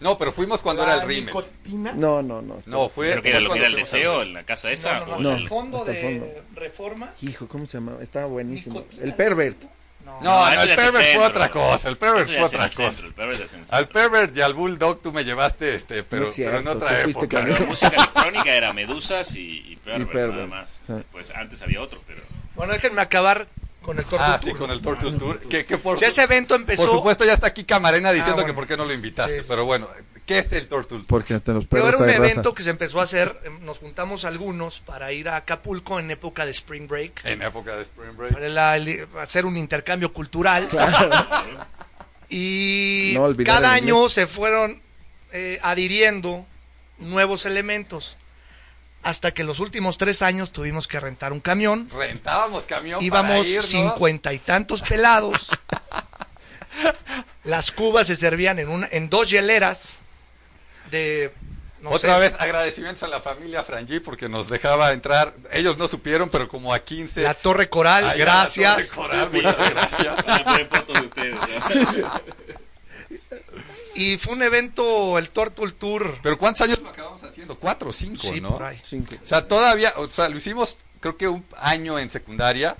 [0.00, 1.92] No, pero fuimos cuando La era el nicotina.
[1.92, 2.56] No, no, no.
[2.66, 5.00] No, fue Creo que era lo que era el deseo en la casa esa.
[5.00, 5.36] No, no, o no, No.
[5.36, 6.26] el- fondo de fondo.
[6.54, 7.12] Reforma.
[7.22, 8.02] Hijo, ¿cómo se llamaba?
[8.02, 8.74] Estaba buenísimo.
[8.80, 9.62] Nicotina El pervert.
[10.04, 10.20] No.
[10.20, 12.90] No, no, el pervert fue otra cosa, el pervert fue otra cosa.
[12.92, 16.70] centro, el pervert Al pervert y al bulldog tú me llevaste, este, pero, cierto, pero
[16.70, 17.42] en otra época.
[17.44, 20.34] La música electrónica era Medusas y, y Pervert, Pervert.
[20.34, 20.80] nada más.
[21.10, 22.20] Pues antes había otro, pero...
[22.54, 23.48] Bueno, déjenme acabar
[23.86, 24.58] con el Tortul Ah, sí, Tour.
[24.58, 25.40] con el Torture Tour.
[25.48, 26.82] Que, que por, Ya ese evento empezó.
[26.82, 28.46] por supuesto ya está aquí Camarena diciendo Ah, bueno.
[28.48, 29.36] que por qué no lo invitaste.
[29.36, 29.46] Sí, sí.
[29.48, 29.88] Pero bueno,
[30.26, 31.06] ¿qué es el Torture Tour?
[31.06, 32.24] Porque hasta los Pero era un hay raza.
[32.32, 36.10] evento que se empezó a hacer, eh, nos juntamos algunos para ir a Acapulco en
[36.10, 38.32] época de Spring Break, En época de Spring Break.
[38.34, 40.68] para la- el- hacer un intercambio cultural.
[42.28, 44.82] Y No cada año se fueron
[45.32, 46.44] eh, adhiriendo
[46.98, 48.16] nuevos elementos.
[49.06, 51.88] Hasta que los últimos tres años tuvimos que rentar un camión.
[51.96, 55.50] Rentábamos camión Íbamos cincuenta y tantos pelados.
[57.44, 59.98] Las cubas se servían en, una, en dos hieleras
[60.90, 61.32] de
[61.82, 62.20] no Otra sé.
[62.20, 65.32] vez agradecimientos a la familia Frangi porque nos dejaba entrar.
[65.52, 67.22] Ellos no supieron, pero como a 15.
[67.22, 68.90] La Torre Coral, a la gracias.
[68.90, 70.22] Torre Coral, muchas gracias.
[70.24, 71.38] Poner fotos de ustedes.
[72.02, 72.10] ¿no?
[73.96, 76.18] Y fue un evento, el Turtle Tour.
[76.22, 77.56] Pero ¿cuántos años lo acabamos haciendo?
[77.56, 78.50] Cuatro o cinco, Sí, ¿no?
[78.50, 78.78] por ahí.
[78.82, 79.14] Cinco.
[79.22, 82.76] O sea, todavía, o sea, lo hicimos creo que un año en secundaria,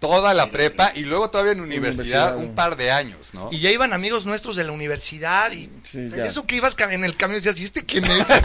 [0.00, 3.48] toda la prepa y luego todavía en universidad, Universidad, un par de años, ¿no?
[3.50, 6.26] Y ya iban amigos nuestros de la universidad y Sí, ya.
[6.26, 8.26] eso que ibas en el camión y decías, ¿y este quién es?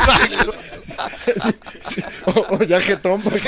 [1.90, 3.42] Sí, O, o ya jetón, porque.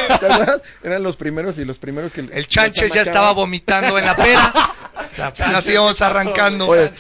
[0.84, 2.21] Eran los primeros y los primeros que...
[2.21, 4.54] El Chanches ya estaba vomitando en la pera.
[5.12, 6.67] O sea, apenas íbamos arrancando.
[6.67, 6.91] Oye,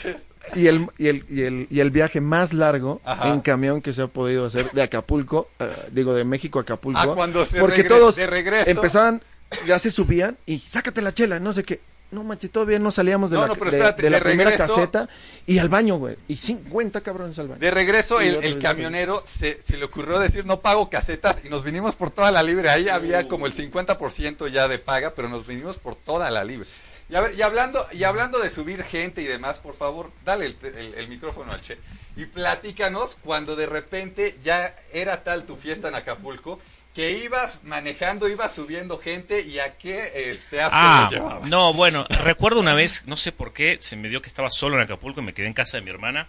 [0.55, 3.29] y el, y, el, y, el, y el viaje más largo Ajá.
[3.29, 6.99] en camión que se ha podido hacer de Acapulco, eh, digo de México a Acapulco,
[6.99, 9.21] Ah, cuando se porque todos empezaban,
[9.67, 11.81] ya se subían y sácate la chela, no sé qué.
[12.11, 14.75] No manches, todavía no salíamos de No, la, no, de- espérate, de la primera regreso-
[14.75, 15.07] caseta
[15.47, 16.17] y al baño, güey.
[16.27, 17.61] Y 50 cabrones al baño.
[17.61, 21.95] De regreso, el, camionero se, se le ocurrió decir no pago casetas y nos vinimos
[21.95, 22.69] por toda la libre.
[22.69, 26.67] Ahí había como el 50% ya de paga, pero nos vinimos por toda la libre.
[27.11, 30.45] Y, a ver, y, hablando, y hablando de subir gente y demás, por favor, dale
[30.45, 31.77] el, el- el micrófono al Che.
[32.15, 36.59] Y platícanos cuando de repente ya era tal tu fiesta en Acapulco
[36.95, 41.49] que ibas manejando, ibas subiendo gente y a qué este, Ah, llevabas.
[41.49, 44.75] no, bueno, recuerdo una vez, no sé por qué, se me dio que estaba solo
[44.75, 46.27] en Acapulco y me quedé en casa de mi hermana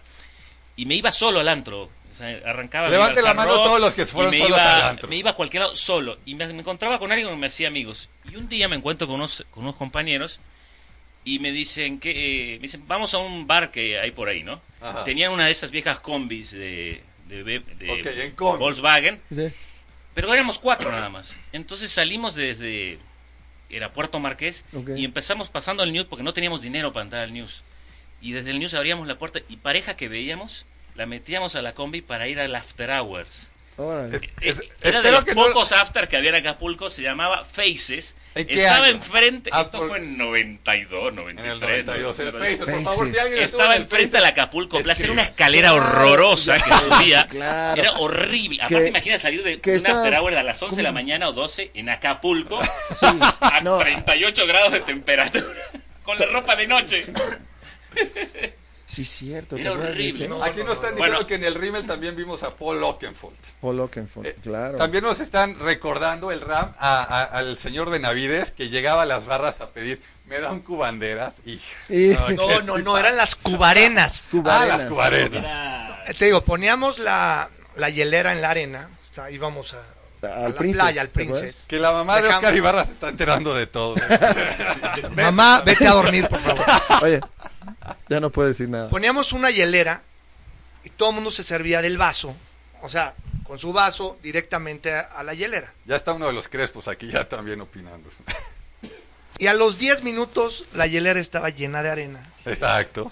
[0.77, 1.83] y me iba solo al antro.
[2.11, 2.89] O sea, arrancaba.
[2.89, 5.09] Levante la mano todos los que fueron solos iba, al antro.
[5.09, 7.67] Me iba a cualquier lado solo y me, me encontraba con alguien que me hacía
[7.67, 8.09] amigos.
[8.31, 10.39] Y un día me encuentro con unos, con unos compañeros
[11.25, 14.43] y me dicen que eh, me dicen, vamos a un bar que hay por ahí,
[14.43, 14.61] ¿no?
[14.81, 15.03] Ajá.
[15.03, 18.59] Tenían una de esas viejas combis de, de, de- de Ok, en combi.
[18.59, 19.21] Volkswagen.
[19.33, 19.47] Sí.
[20.13, 21.35] Pero éramos cuatro nada más.
[21.53, 22.99] Entonces salimos desde.
[23.69, 24.63] Era Puerto Marqués.
[24.95, 27.63] Y empezamos pasando al News porque no teníamos dinero para entrar al News.
[28.21, 31.73] Y desde el News abríamos la puerta y pareja que veíamos, la metíamos a la
[31.73, 33.49] combi para ir al After Hours.
[34.11, 37.43] Es- es- Era de los que no- pocos after que había en Acapulco, se llamaba
[37.43, 38.15] Faces.
[38.35, 38.95] ¿En qué Estaba año?
[38.95, 41.45] enfrente, Ah, esto por- fue en 92, 93.
[41.45, 42.39] En el 92, el ¿no?
[42.39, 46.71] Faces, por favor, si alguien Estaba enfrente del Acapulco Plaza, era una escalera horrorosa que
[46.73, 47.27] subía.
[47.29, 47.79] claro.
[47.81, 48.57] Era horrible.
[48.61, 50.89] Aparte, Que- imagina salir de que un está- after hour a las 11 de la
[50.89, 52.59] ¿cómo mañana o 12 en Acapulco
[52.99, 53.05] Sí,
[53.41, 55.45] a no, 38 grados de temperatura
[56.03, 57.03] con la ropa de noche.
[58.93, 59.55] Sí, cierto.
[59.55, 60.27] Era ¿te acuerdas de horrible?
[60.27, 60.43] ¿no?
[60.43, 61.27] Aquí nos están diciendo Bueno.
[61.27, 63.37] que en el Rimmel también vimos a Paul Oakenfold.
[63.61, 64.77] Paul Oakenfold, Eh, claro.
[64.77, 69.25] También nos están recordando el RAM a- a- al señor Benavides que llegaba a las
[69.25, 71.59] barras a pedir, me da un cubanderas y...
[71.89, 74.25] Y- No, no, no, eran las cubarenas.
[74.25, 74.67] Ah, Cubarenas.
[74.67, 76.17] las cubarenas.
[76.17, 78.89] Te digo, poníamos la, la hielera en la arena.
[79.03, 79.81] está- íbamos a,
[80.25, 81.09] a Al la Princess, playa, al.
[81.09, 81.65] Princess.
[81.67, 83.95] Que la mamá de Oscar Ibarra se está enterando de todo.
[85.15, 86.65] Mamá, vete a dormir, por favor.
[87.01, 87.19] Oye,
[88.09, 88.89] ya no puedo decir nada.
[88.89, 90.01] Poníamos una hielera
[90.83, 92.35] y todo el mundo se servía del vaso.
[92.81, 93.13] O sea,
[93.45, 95.73] con su vaso directamente a, a la hielera.
[95.85, 98.09] Ya está uno de los crespos aquí ya también opinando.
[99.39, 102.29] Y a los 10 minutos la hielera estaba llena de arena.
[102.45, 103.11] Exacto.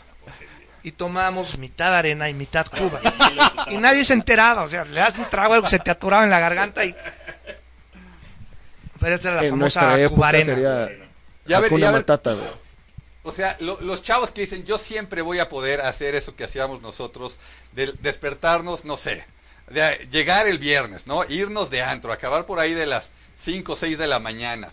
[0.84, 3.00] Y tomábamos mitad arena y mitad cuba.
[3.70, 4.64] Y nadie se enteraba.
[4.64, 6.96] O sea, le das un trago algo que se te aturaba en la garganta y...
[9.00, 10.46] Pero esta era la en famosa cubarena.
[10.54, 10.90] sería
[11.46, 12.36] Ya ver, ya Matata.
[13.24, 16.44] O sea, lo- los chavos que dicen, yo siempre voy a poder hacer eso que
[16.44, 17.40] hacíamos nosotros,
[17.74, 19.24] de despertarnos, no sé,
[19.70, 21.24] de llegar el viernes, ¿no?
[21.30, 24.72] Irnos de antro, acabar por ahí de las 5 o 6 de la mañana,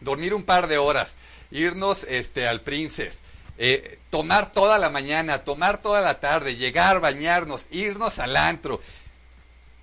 [0.00, 1.14] dormir un par de horas,
[1.50, 3.20] irnos este, al Princess,
[3.62, 8.80] eh, tomar toda la mañana, tomar toda la tarde, llegar, bañarnos, irnos al antro.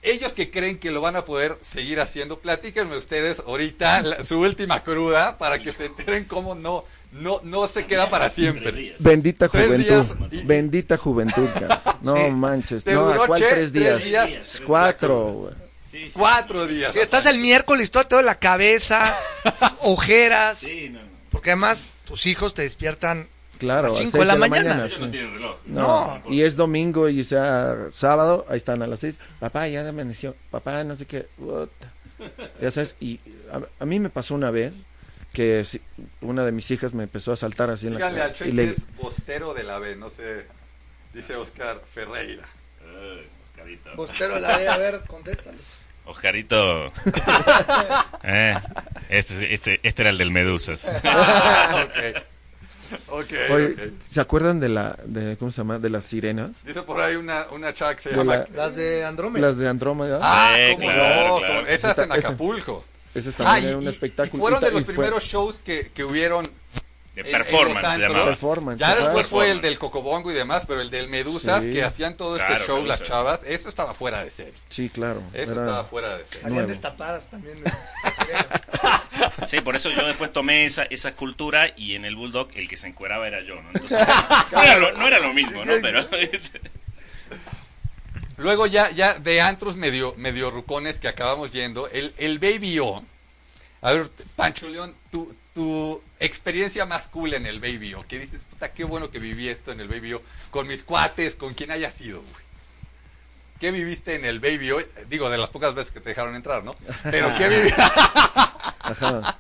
[0.02, 4.40] Ellos que creen que lo van a poder seguir haciendo, platíquenme ustedes ahorita la- su
[4.40, 8.96] última cruda para que se enteren cómo no, no, no se queda para siempre.
[9.00, 10.06] Bendita juventud.
[10.32, 11.82] y- Bendita juventud, cara.
[12.02, 12.32] No Sí.
[12.32, 12.84] manches.
[12.84, 13.48] Te no, duró, ¿a cuál Che?
[13.48, 13.96] tres días?
[14.00, 14.62] Tres días.
[14.66, 15.54] Cuatro, güey.
[15.92, 16.12] Sí, sí.
[16.14, 16.94] Cuatro días.
[16.94, 19.14] Si estás el miércoles, todo te la cabeza,
[19.82, 20.60] ojeras.
[20.60, 21.08] Sí, no, no.
[21.32, 23.88] Porque además tus hijos te despiertan Claro.
[23.88, 24.76] A las a cinco seis de la mañana.
[24.78, 25.08] No sí.
[25.12, 25.56] tienen reloj.
[25.66, 26.32] No, No.
[26.34, 29.20] y es domingo y sea sábado, ahí están a las seis.
[29.40, 30.36] Papá, ya amaneció.
[30.52, 31.28] Papá, no sé qué.
[32.62, 33.20] Ya sabes, y
[33.52, 34.74] a, a mí me pasó una vez
[35.34, 35.64] que
[36.22, 38.34] una de mis hijas me empezó a saltar así en la cara.
[38.46, 40.46] Y le, es bostero de la B, no sé,
[41.14, 42.44] dice Oscar Ferreira.
[42.82, 43.96] Ay, Oscarito.
[43.96, 45.58] Bostero la ve, a ver, contéstale.
[46.06, 46.92] Oscarito.
[48.24, 48.56] Eh,
[49.10, 50.86] este, este, este era el del Medusas.
[51.04, 52.24] ok.
[53.08, 53.80] Ok, Oye, ok.
[54.00, 55.80] ¿se acuerdan de la, de, ¿cómo se llama?
[55.80, 56.52] De las sirenas?
[56.66, 58.38] Dice por ahí una, una chava que se De llama...
[58.38, 59.48] la- Las de Andrómeda.
[59.48, 60.20] Las de Andrómeda.
[60.22, 61.38] Ah, Sí, ¿cómo claro, no?
[61.40, 61.68] claro.
[61.68, 62.12] Esas Esa- en.
[62.12, 62.86] Acapulco.
[63.16, 64.38] Ese Ah, también y, era un y- espectáculo.
[64.38, 66.48] y fueron de los fue- primeros shows que, que hubieron
[67.16, 68.26] de performance se llamaba.
[68.26, 68.80] Performance.
[68.80, 71.72] Ya después fue el del Cocobongo y demás, pero el del Medusas, Sí.
[71.72, 74.54] que hacían todo este Claro, show las chavas, eso estaba fuera de serie.
[74.70, 75.24] Sí, claro.
[75.34, 76.42] Eso era- estaba fuera de serie.
[76.42, 76.70] Salían Nuevo.
[76.70, 77.58] destapadas también.
[79.46, 82.78] Sí, por eso yo después tomé esa, esa cultura y en el Bulldog el que
[82.78, 83.70] se encueraba era yo, ¿no?
[83.74, 84.00] Entonces,
[84.52, 85.72] no era lo, no era lo mismo, ¿no?
[85.82, 86.08] Pero
[88.38, 93.04] Luego ya, ya de antros medio, medio rucones que acabamos yendo, el, el Baby O.
[93.82, 98.06] A ver, Pancho León, tu, tu experiencia más cool en el Baby O.
[98.08, 100.22] Que dices, puta, qué bueno que viví esto en el Baby O.
[100.52, 102.48] Con mis cuates, con quien haya sido, güey.
[103.60, 104.78] ¿Qué viviste en el Baby O?
[105.10, 106.76] Digo, de las pocas veces que te dejaron entrar, ¿no?
[107.10, 107.76] Pero ¿qué, vivi-
[108.88, 109.38] Ajá.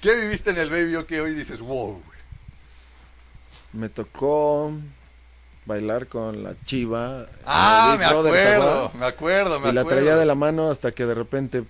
[0.00, 2.02] ¿qué viviste en el Baby que hoy dices, wow?
[3.72, 4.72] Me tocó
[5.66, 7.26] bailar con la chiva.
[7.46, 10.00] Ah, me acuerdo, me acuerdo, me Y la acuerdo.
[10.00, 11.64] traía de la mano hasta que de repente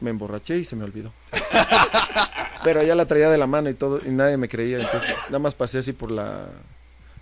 [0.00, 1.12] me emborraché y se me olvidó.
[2.64, 4.78] Pero ya la traía de la mano y todo, y nadie me creía.
[4.78, 6.46] Entonces, nada más pasé así por la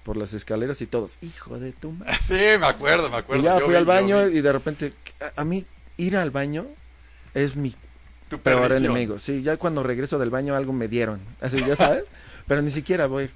[0.03, 2.13] por las escaleras y todos, hijo de tu madre.
[2.29, 3.43] Sí, me acuerdo, me acuerdo.
[3.43, 4.93] Y ya Yo fui vi, al baño y de repente,
[5.37, 6.65] a, a mí ir al baño
[7.35, 7.75] es mi
[8.29, 8.91] Tu peor perdición.
[8.93, 9.19] enemigo.
[9.19, 11.21] Sí, ya cuando regreso del baño algo me dieron.
[11.41, 12.05] Así, ya sabes.
[12.47, 13.31] Pero ni siquiera voy.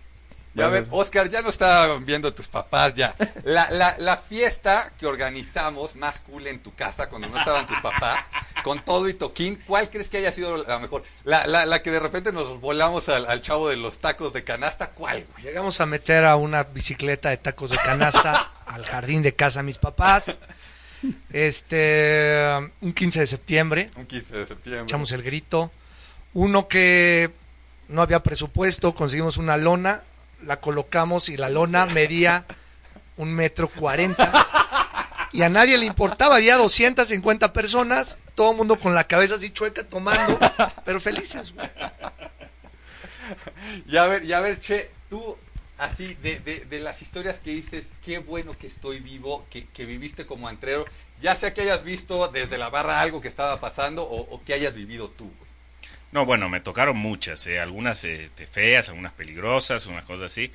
[0.53, 3.14] Ya a ver, Oscar, ya no estaban viendo tus papás ya.
[3.44, 7.79] La, la, la fiesta que organizamos más cool en tu casa cuando no estaban tus
[7.79, 8.31] papás,
[8.64, 11.05] con todo y toquín, ¿cuál crees que haya sido la mejor?
[11.22, 14.42] La, la, la que de repente nos volamos al, al chavo de los tacos de
[14.42, 15.44] canasta, ¿cuál, güey?
[15.44, 19.66] Llegamos a meter a una bicicleta de tacos de canasta al jardín de casa de
[19.66, 20.40] mis papás.
[21.33, 22.45] Este,
[22.81, 24.83] un 15 de septiembre, Un 15 de septiembre.
[24.85, 25.71] echamos el grito.
[26.35, 27.31] Uno que
[27.89, 30.03] no había presupuesto, conseguimos una lona,
[30.43, 32.45] la colocamos y la lona medía
[33.17, 34.47] un metro cuarenta.
[35.33, 39.51] Y a nadie le importaba, había 250 personas, todo el mundo con la cabeza así
[39.51, 40.39] chueca tomando,
[40.85, 41.55] pero felices.
[41.55, 41.69] güey.
[43.87, 45.37] Y a ver, y a ver, Che, tú,
[45.81, 49.87] así, de, de, de las historias que dices, qué bueno que estoy vivo, que, que
[49.87, 50.85] viviste como antrero,
[51.21, 54.55] ya sea que hayas visto desde la barra algo que estaba pasando o, o que
[54.55, 55.51] hayas vivido tú, güey.
[56.12, 60.53] No, bueno, me tocaron muchas, eh, algunas eh, feas, algunas peligrosas, unas cosas así.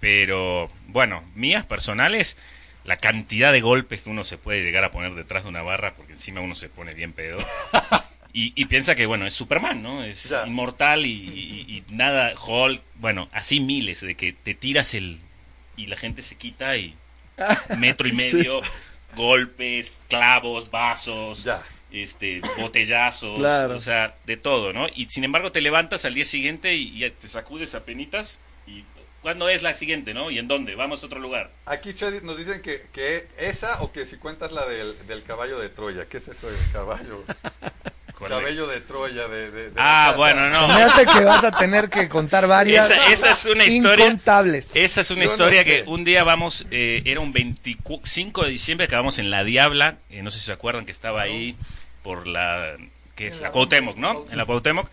[0.00, 2.36] Pero, bueno, mías personales,
[2.84, 5.94] la cantidad de golpes que uno se puede llegar a poner detrás de una barra,
[5.94, 7.38] porque encima uno se pone bien pedo.
[8.34, 10.02] Y, y piensa que, bueno, es Superman, ¿no?
[10.04, 10.46] Es Ya.
[10.46, 15.20] inmortal y, y- y nada, Hulk, bueno, así miles, de que te tiras el...
[15.76, 16.94] y la gente se quita y
[17.78, 18.60] metro y medio,
[19.14, 21.62] golpes, clavos, vasos, Ya.
[21.90, 23.76] este, botellazos, Claro.
[23.76, 24.86] o sea, de todo, ¿no?
[24.94, 28.84] Y sin embargo te levantas al día siguiente y, te sacudes a penitas y
[29.20, 30.30] ¿cuándo es la siguiente, no?
[30.30, 30.74] ¿Y en dónde?
[30.74, 31.50] Vamos a otro lugar.
[31.66, 35.68] Aquí, nos dicen que, que esa o que si cuentas la del, del caballo de
[35.68, 36.06] Troya.
[36.08, 37.22] ¿Qué es eso del caballo?
[38.28, 39.28] Cabello de Troya.
[39.28, 40.68] De, de- de la Ah, bueno, no.
[40.68, 42.90] Me hace que vas a tener que contar varias.
[42.90, 44.06] Esa, esa es una historia.
[44.06, 44.70] Incontables.
[44.74, 45.68] Esa es una Yo no historia sé.
[45.68, 50.22] que un día vamos, eh, era un 25 de diciembre, acabamos en La Diabla, eh,
[50.22, 51.56] no sé si se acuerdan que estaba ahí
[52.02, 52.76] por la,
[53.14, 54.26] que es la Cuauhtémoc, ¿no?
[54.30, 54.88] En la Cuauhtémoc.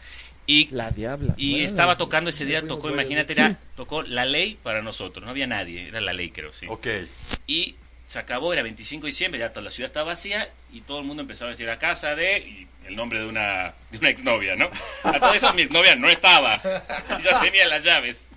[0.46, 1.36] Y La diabla.
[1.38, 5.30] Y Bueno, estaba tocando ese día, tocó, imagínate, era, tocó la ley para nosotros, no
[5.30, 6.66] había nadie, era la ley creo, sí.
[6.70, 6.88] Ok.
[7.46, 7.76] Y
[8.10, 11.06] se acabó, era 25 de diciembre, ya toda la ciudad estaba vacía y todo el
[11.06, 14.56] mundo empezaba a decir a casa de, y el nombre de una, de una exnovia,
[14.56, 14.68] ¿no?
[15.04, 16.60] A todas esas mi exnovia no estaba,
[17.24, 18.30] ya tenía las llaves.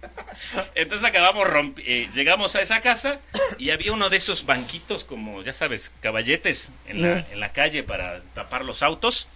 [0.75, 3.19] Entonces acabamos, eh, llegamos a esa casa
[3.57, 7.83] y había uno de esos banquitos como, ya sabes, caballetes en la, en la calle
[7.83, 9.27] para tapar los autos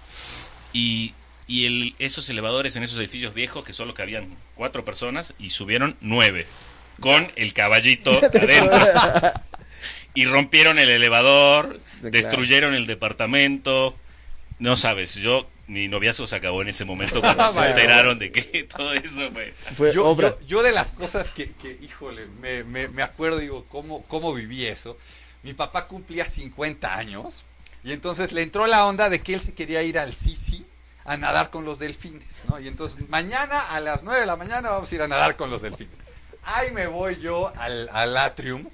[0.74, 1.14] y,
[1.46, 5.96] y el, esos elevadores en esos edificios viejos que solo cabían cuatro personas y subieron
[6.02, 6.46] nueve
[7.00, 8.86] con el caballito adentro
[10.16, 13.96] y rompieron el elevador, Sí, destruyeron el departamento.
[14.58, 18.64] No sabes, yo mi noviazgo se acabó en ese momento cuando se enteraron de que
[18.76, 19.52] todo eso fue.
[19.74, 20.30] Fue Yo, obra.
[20.30, 24.32] yo- yo de las cosas que, que, híjole, me, me, me acuerdo, digo, ¿cómo, ¿cómo
[24.34, 24.98] viví eso?
[25.42, 27.44] Mi papá cumplía 50 años
[27.84, 30.64] y entonces le entró la onda de que él se quería ir al Sisi
[31.04, 32.58] a nadar con los delfines, ¿no?
[32.58, 35.50] Y entonces mañana a las 9 de la mañana vamos a ir a nadar con
[35.50, 35.94] los delfines.
[36.44, 38.66] Ahí me voy yo al, al atrium.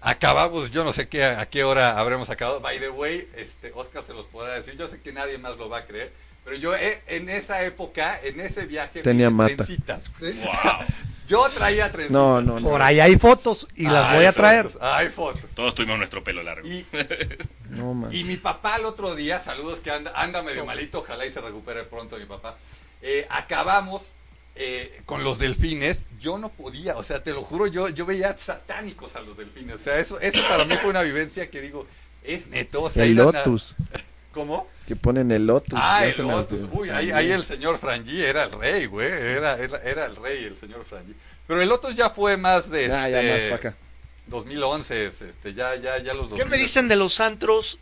[0.00, 2.60] Acabamos, yo no sé qué, a qué hora habremos acabado.
[2.60, 4.76] By the way, este, Oscar se los podrá decir.
[4.76, 6.12] Yo sé que nadie más lo va a creer.
[6.44, 9.56] Pero yo eh, en esa época, en ese viaje, Tenía mata.
[9.56, 10.32] trencitas, güey.
[10.34, 10.52] Wow.
[11.28, 12.10] Yo traía trencitas.
[12.10, 12.70] No, no, no.
[12.70, 14.64] Por ahí hay fotos y las Hay voy a traer.
[14.70, 15.50] fotos, hay fotos.
[15.54, 16.66] Todos tuvimos nuestro pelo largo.
[16.66, 16.86] Y,
[17.68, 18.10] No, man.
[18.14, 21.42] y mi papá el otro día, saludos que anda, anda medio malito, ojalá y se
[21.42, 22.56] recupere pronto mi papá.
[23.02, 24.12] Eh, acabamos
[24.60, 28.36] eh, con los delfines, yo no podía, o sea, te lo juro, yo, yo veía
[28.36, 29.76] satánicos a los delfines.
[29.76, 31.86] O sea, eso, eso para mí fue una vivencia que digo,
[32.24, 32.82] es neto.
[32.82, 33.76] O sea, El a Lotus.
[34.32, 34.68] ¿Cómo?
[34.86, 35.78] Que ponen el Lotus.
[35.80, 36.60] Ah, ya el Lotus.
[36.72, 39.08] Uy, ahí, ahí el señor Frangi era el rey, güey.
[39.08, 41.14] Era, era, era el rey el señor Frangi.
[41.46, 43.76] Pero el Lotus ya fue más de Ah, ya este, más para acá.
[44.26, 46.46] 2011, este, ya, ya, ya los ¿Qué 2000.
[46.48, 47.78] me dicen de los antros,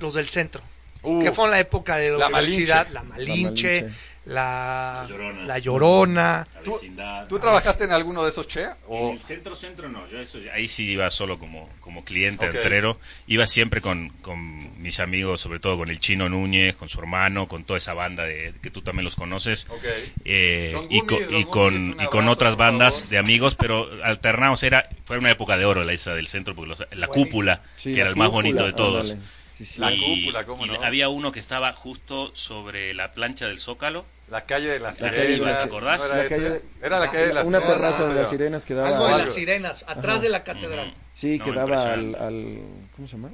[0.00, 0.62] los del centro?
[1.02, 2.94] Uh, que fue en la época de la, La universidad, Malinche.
[2.94, 3.98] la Malinche, Malinche.
[4.24, 5.42] La, La Llorona.
[5.46, 6.46] la Llorona.
[6.54, 6.80] La ¿Tú.
[7.28, 8.62] ¿Tú trabajaste en alguno de esos, Che?
[8.62, 12.46] En ¿O el centro centro no, yo eso Ahí sí iba solo como, como cliente
[12.46, 12.98] entrero.
[13.26, 17.48] Iba siempre con, con mis amigos, sobre todo con el Chino Núñez, con su hermano,
[17.48, 19.66] con toda esa banda de, que tú también los conoces.
[19.70, 19.84] Ok.
[20.24, 23.10] Eh, y, con, y, con, y con otras bandas favor.
[23.10, 24.62] de amigos, pero alternamos.
[24.62, 27.12] Era, fue una época de oro la esa del centro, porque los- la Buenísimo.
[27.14, 29.10] cúpula, Sí, que la era el más bonito de todos.
[29.10, 29.41] ándale.
[29.64, 29.80] Sí, sí.
[29.80, 30.82] La Y- cúpula, ¿cómo y no?
[30.82, 34.04] Había uno que estaba justo sobre la plancha del Zócalo.
[34.28, 35.58] la calle de las La sirenas?
[35.60, 36.00] ¿te acordás?
[36.00, 36.36] ¿no era, La ese?
[36.36, 39.06] calle- era la calle de las Una sirenas, terraza de las sirenas que daba Algo
[39.18, 40.94] de las sirenas, atrás de la catedral.
[41.14, 42.58] Sí, No, que daba al, al-
[42.96, 43.30] ¿Cómo se llama?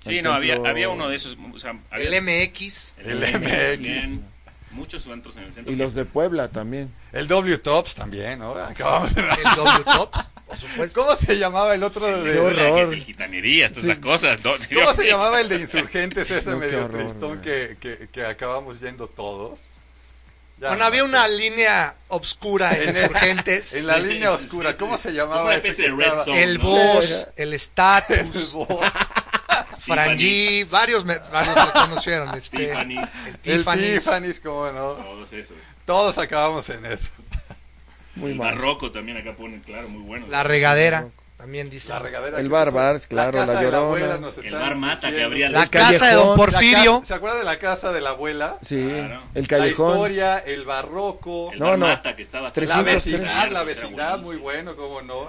[0.00, 1.36] Sí, Al no, había, templo- había uno de esos.
[1.54, 2.94] O sea, había El MX.
[2.98, 4.20] El MX.
[4.72, 5.72] Muchos antros en el centro.
[5.72, 6.90] Y los de Puebla también.
[7.12, 8.52] El W Tops también, ¿no?
[8.54, 9.20] Acabamos de...
[9.20, 11.00] El W Tops, por supuesto.
[11.02, 12.32] ¿Cómo se llamaba el otro de...
[12.32, 12.56] Qué horror.
[12.56, 13.90] Que es el gitanería, todas Sí.
[13.90, 14.38] esas cosas.
[14.44, 14.52] ¿no?
[14.74, 18.80] ¿Cómo se llamaba el de insurgentes ese No, medio horror, tristón que, que, que acabamos
[18.80, 19.60] yendo todos?
[20.58, 21.38] Ya Bueno, no había una acuerdo.
[21.38, 23.74] línea obscura en En el- Insurgentes.
[23.74, 25.02] En la Sí, línea sí, oscura, sí, ¿cómo sí.
[25.04, 25.42] se llamaba?
[25.44, 26.42] una ese especie que de Red estaba- Zone.
[26.44, 26.64] El ¿no?
[26.64, 28.68] Boss, el El Status, Boss.
[29.78, 32.34] Frangi, varios, me- varios lo conocieron.
[32.36, 33.94] Este, Tiffany's, El Tiffany's.
[34.04, 34.92] Tiffany's, ¿cómo no?
[34.92, 35.56] todos esos.
[35.84, 37.10] Todos acabamos en eso.
[38.16, 38.54] Muy el mal.
[38.54, 40.26] barroco también acá ponen, claro, muy bueno.
[40.28, 41.88] La regadera, también dice.
[41.88, 42.38] La regadera.
[42.38, 42.70] El que bar.
[42.70, 43.78] Bars, claro, la de Llorona.
[43.78, 45.26] abuela nos El bar Mata que diciendo.
[45.26, 46.36] abría La El casa de Don callejón.
[46.36, 46.92] Porfirio.
[46.92, 48.56] La ca- ¿Se acuerda de la casa de la abuela?
[48.60, 49.22] Sí, Claro.
[49.34, 49.88] el La callejón.
[49.92, 51.86] historia, el barroco, El No, bar no.
[51.86, 55.26] Mata que estaba la 300, vecindad, la Era vecindad, muy bueno, cómo no.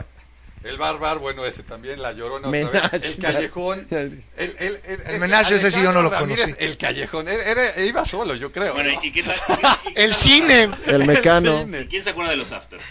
[0.64, 2.98] El bar bar, bueno, ese también, la llorona otra Menage.
[3.00, 3.04] vez.
[3.04, 3.88] El callejón.
[3.92, 6.64] El, el, el, El Menage, ese sí yo no lo Ramírez, conocí.
[6.64, 7.28] El callejón.
[7.28, 8.74] Era, era- iba solo, yo creo.
[8.74, 9.04] Bueno, ¿no?
[9.04, 9.36] ¿y qué tal?
[9.36, 10.72] y- y- El cine.
[10.88, 11.60] El mecano.
[11.60, 11.82] cine.
[11.82, 12.84] ¿Y ¿Quién se acuerda de los afters?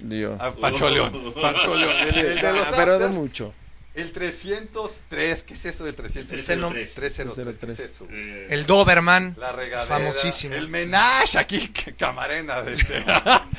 [0.00, 0.36] Dios.
[0.40, 1.32] Ah, Pancho León.
[1.40, 1.96] Pancho León.
[2.00, 3.54] El, el de los pero de afters, mucho.
[3.94, 5.44] El 303.
[5.44, 6.40] ¿Qué es eso del 303?
[6.40, 6.70] Ese no.
[6.70, 7.58] 303.
[7.60, 8.08] ¿Qué es eso?
[8.10, 9.36] Eh, El Doberman.
[9.38, 9.86] La regadera.
[9.86, 10.56] Famosísimo.
[10.56, 12.60] El menage aquí, camarena.
[12.62, 13.04] De este.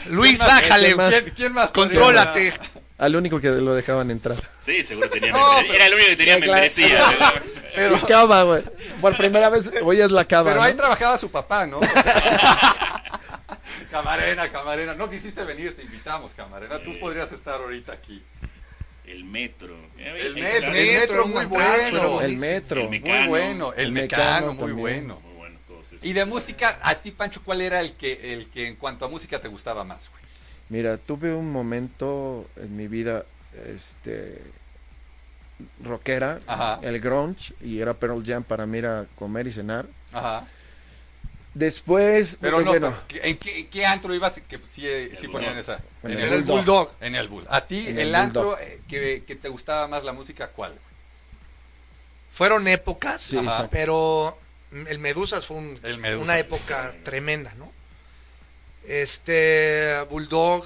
[0.09, 0.87] Luis, bájale.
[0.87, 1.13] ¿Quién más?
[1.35, 1.71] ¿Quién, más?
[1.71, 2.53] podría- Contrólate.
[2.97, 4.37] Al único que lo dejaban entrar.
[4.63, 5.63] sí, seguro tenía No, membresía.
[5.67, 6.51] pero- Era el único que tenía claro.
[6.53, 7.05] membresía.
[7.75, 8.63] Pero, Y cava, güey.
[9.01, 10.51] Por primera vez oyes la cava.
[10.51, 10.65] pero ¿no?
[10.65, 11.81] ahí trabajaba su papá, ¿no?
[13.91, 14.93] camarena, camarena.
[14.95, 16.79] No quisiste venir, te invitamos, camarena.
[16.79, 18.21] Tú podrías estar ahorita aquí.
[19.05, 19.75] El metro.
[19.97, 20.79] El Ahí metro, está.
[20.79, 22.21] el metro muy bueno.
[22.21, 22.81] El metro.
[22.91, 23.73] El Muy bueno.
[23.73, 25.07] El, El mecano, Mecano muy también.
[25.07, 25.21] bueno.
[26.01, 29.09] Y de música, a ti, Pancho, ¿cuál era el que, el que en cuanto a
[29.09, 30.23] música te gustaba más, güey?
[30.69, 33.23] Mira, tuve un momento en mi vida,
[33.67, 34.41] este,
[35.83, 36.79] rockera, Ajá.
[36.81, 39.85] el grunge, y era Pearl Jam para mí era comer y cenar.
[40.11, 40.45] Ajá.
[41.53, 44.83] Después, Pero no, bueno, ¿en qué, en qué antro ibas que sí,
[45.19, 45.57] sí ponían Bulldog.
[45.57, 45.79] esa?
[46.03, 46.55] En En el el, Bulldog.
[46.57, 46.91] Bulldog.
[46.99, 47.45] En el Bull.
[47.49, 48.59] A ti, En el, el antro Bulldog.
[48.61, 50.77] eh, que, que te gustaba más la música, ¿cuál?
[52.33, 53.39] Fueron épocas, Sí,
[53.71, 54.37] pero
[54.87, 56.23] el Medusas fue un- Medusas.
[56.25, 57.71] una época tremenda, ¿no?
[58.87, 60.65] Este, Bulldog.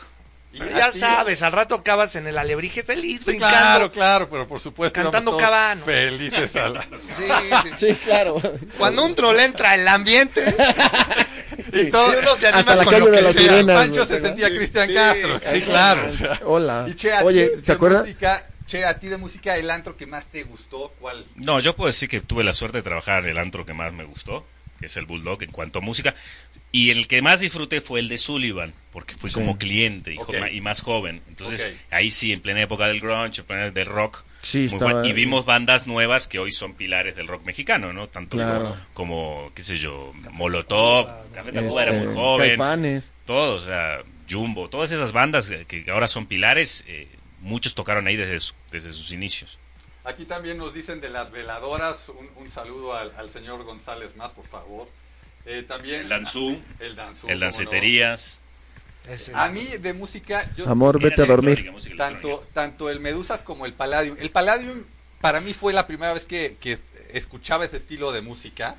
[0.51, 3.55] Y ya sabes, al rato acabas en el alebrije feliz, Sí, brincando.
[3.55, 5.85] claro, claro, pero por supuesto Cantando Cabano.
[5.85, 6.81] felices a la...
[6.99, 7.23] Sí,
[7.63, 7.69] sí.
[7.77, 8.41] sí, claro.
[8.79, 10.43] Cuando un troll entra en el ambiente,
[11.73, 13.41] y todo, uno se anima Hasta la con calle lo de que las sea.
[13.43, 13.75] sirenas.
[13.77, 15.39] Pancho se sentía Cristian sí, Castro.
[15.39, 16.07] Sí, sí, claro.
[16.07, 16.39] o sea.
[16.45, 16.85] Hola.
[16.89, 18.17] Y che, Oye, ¿se de acuerdan?
[18.65, 21.23] che, a ti de música, el antro que más te gustó, ¿cuál?
[21.35, 24.03] No, yo puedo decir que tuve la suerte de trabajar el antro que más me
[24.03, 24.43] gustó,
[24.79, 26.15] que es el Bulldog en cuanto a música.
[26.71, 29.33] Y el que más disfruté fue el de Sullivan, porque fui Sí.
[29.35, 30.15] como cliente
[30.51, 31.21] y, más joven.
[31.27, 34.23] Entonces, ahí sí, en plena época del grunge, en plena del rock.
[34.43, 35.07] Sí, muy estaba- bueno.
[35.07, 38.07] Y vimos bandas nuevas que hoy son pilares del rock mexicano, ¿no?
[38.07, 38.77] Tanto Claro.
[38.93, 43.11] como, qué sé yo, Molotov, Café Tacuba era Este, muy joven, Caifanes.
[43.25, 43.99] todos, o sea,
[44.29, 47.07] Jumbo, todas esas bandas que, que ahora son pilares, eh,
[47.41, 49.57] muchos tocaron ahí desde, su- desde sus inicios.
[50.05, 54.31] Aquí también nos dicen de las veladoras, un, un saludo al, al señor González más,
[54.31, 54.87] por favor.
[55.51, 57.45] Eh, también El danzú, el danzú, el cómo no.
[57.45, 58.39] danceterías.
[59.33, 61.71] A mí de música, yo Amor, vete a dormir.
[61.97, 64.15] tanto, tanto el Medusas como el Palladium.
[64.19, 64.83] El Palladium
[65.21, 66.77] para mí fue la primera vez que, que
[67.13, 68.75] escuchaba ese estilo de música.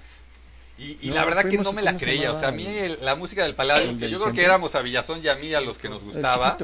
[0.79, 2.31] Y, y No, la verdad que no me la ¿cómo se creía.
[2.31, 4.83] O sea, a mí el- la música del Palladium, que yo creo que éramos a
[4.83, 6.57] Villazón y a mí a los que nos gustaba,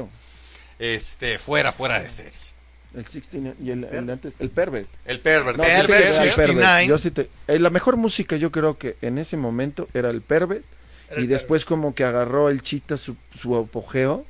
[0.79, 2.31] este, fuera, fuera de serie.
[2.95, 4.87] El 16 y el, el antes, el Pervert.
[5.05, 5.57] El Pervert.
[5.57, 6.61] No, el sí Pervert, 69.
[6.61, 6.89] Pervert.
[6.89, 10.21] Yo sí te- eh, la mejor música yo creo que en ese momento era el
[10.21, 10.63] Pervert
[11.09, 14.25] Era y el después como que agarró el Chita su, su apogeo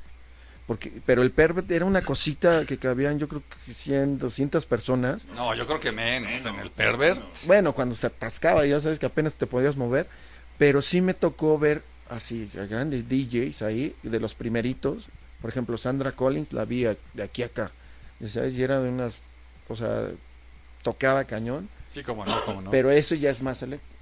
[0.66, 5.24] Porque, pero el Pervert era una cosita que cabían, yo creo que 100, 200 personas.
[5.34, 6.44] No, yo creo que menos.
[6.44, 7.24] En el pervert.
[7.46, 10.06] Bueno, cuando se atascaba, ya sabes que apenas te podías mover.
[10.58, 15.08] Pero sí me tocó ver así, a grandes DJs ahí, de los primeritos.
[15.40, 17.70] Por ejemplo, Sandra Collins la vi a- de aquí a acá.
[18.20, 19.20] Ya sabes, y era de unas,
[19.68, 20.08] o sea,
[20.82, 21.68] tocaba cañón.
[21.90, 22.70] Sí, como no, como no.
[22.70, 23.94] Pero eso ya es más eléctrico.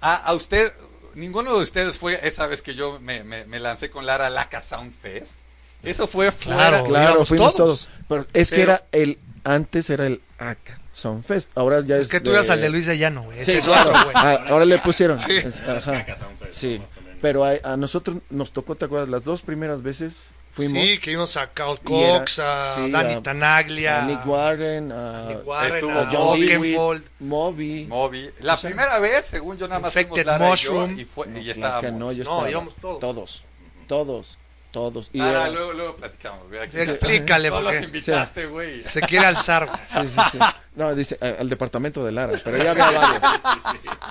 [0.00, 0.72] A, a usted,
[1.14, 4.60] ninguno de ustedes fue esa vez que yo me, me- me lancé con Lara Laca
[4.62, 5.36] Sound Fest.
[5.82, 6.68] Eso fue fuera.
[6.70, 6.84] Claro.
[6.84, 7.86] Claro, fuimos todos.
[7.86, 7.88] todos.
[8.08, 11.50] Pero es que era el, antes era el ACA Soundfest.
[11.56, 12.02] Ahora ya es.
[12.02, 13.44] Es que tú de- ibas al de Luis de Llano, güey.
[13.44, 13.90] Sí, es claro.
[13.90, 14.14] otro, güey.
[14.16, 15.18] Ah, ahora le pusieron.
[15.18, 16.06] Ajá.
[16.52, 16.80] Sí.
[17.20, 19.08] Pero a, a nosotros nos tocó, ¿te acuerdas?
[19.08, 20.82] Las dos primeras veces fuimos.
[20.82, 24.26] Sí, que vimos a Carl Y era- Cox, a sí, Danny a- Tanaglia, a Nick
[24.26, 26.42] Warren, a, Nick Warren, Estuvo a John Moby.
[26.54, 27.04] Oakenfold.
[27.20, 27.86] Moby.
[27.88, 28.30] Moby.
[28.40, 30.98] La primera vez, según yo nada más Infected Lara y yo, Mushroom.
[31.00, 31.80] y, fue, y No, estábamos.
[31.84, 33.00] que no, yo No, estaba- íbamos todos.
[33.00, 33.42] Todos.
[33.88, 34.38] Todos.
[34.70, 35.10] Todos.
[35.12, 36.48] Y Ah, era- luego, luego platicamos.
[36.48, 38.82] güey, aquí- Explícale, No los porque invitaste, güey.
[38.82, 39.68] se quiere alzar.
[39.92, 40.38] Sí, sí, sí.
[40.76, 43.20] No, dice a- al departamento de Lara, pero ya había varios.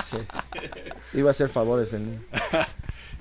[0.08, 0.18] Sí.
[1.14, 2.22] Iba a hacer favores el niño.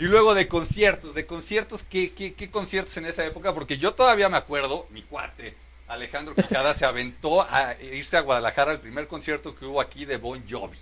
[0.00, 3.52] Y luego de conciertos, de conciertos, ¿qué, qué, qué conciertos en esa época?
[3.54, 5.54] Porque yo todavía me acuerdo, mi cuate,
[5.88, 10.16] Alejandro Quijada, se aventó a irse a Guadalajara al primer concierto que hubo aquí de
[10.16, 10.78] Bon Jovi.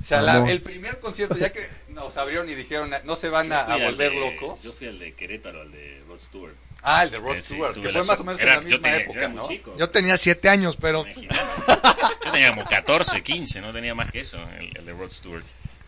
[0.00, 3.52] O sea, la- el primer concierto, ya que nos abrieron y dijeron, no se van
[3.52, 4.62] a, volver de- locos.
[4.62, 6.54] Yo fui al de Querétaro, al de Rod Stewart.
[6.82, 8.58] Ah, el de Rod Eh, sí, Stewart, que la fue más o menos Era- en
[8.58, 9.48] la misma tenía- época, ¿no?
[9.48, 9.74] chico.
[9.78, 11.04] Yo tenía siete años, pero.
[11.06, 15.44] Yo tenía como 14, 15, no tenía más que eso, el, el de Rod Stewart.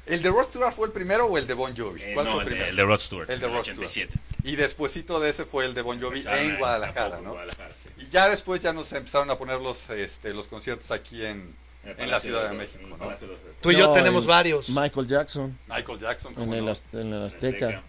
[0.07, 2.01] ¿El de Rod Stewart fue el primero o el de Bon Jovi?
[2.03, 2.71] Eh, ¿Cuál no, fue el, el de, primero?
[2.71, 3.31] el de Rod Stewart.
[3.31, 4.15] El de Rod 87.
[4.45, 7.33] Y despuésito de ese fue el de Bon Jovi Empezaron en Guadalajara, ¿no?
[7.33, 7.91] Guadalajara, sí.
[8.05, 11.55] Y ya después ya nos empezaron a poner los, este, los conciertos aquí en,
[11.85, 13.09] En la Ciudad de los- México, ¿no?
[13.11, 13.17] De
[13.61, 14.69] tú y yo No, tenemos el varios.
[14.71, 16.65] Michael Jackson Michael Jackson, en ¿cómo el, en
[17.13, 17.67] el Azteca.
[17.69, 17.83] Azteca.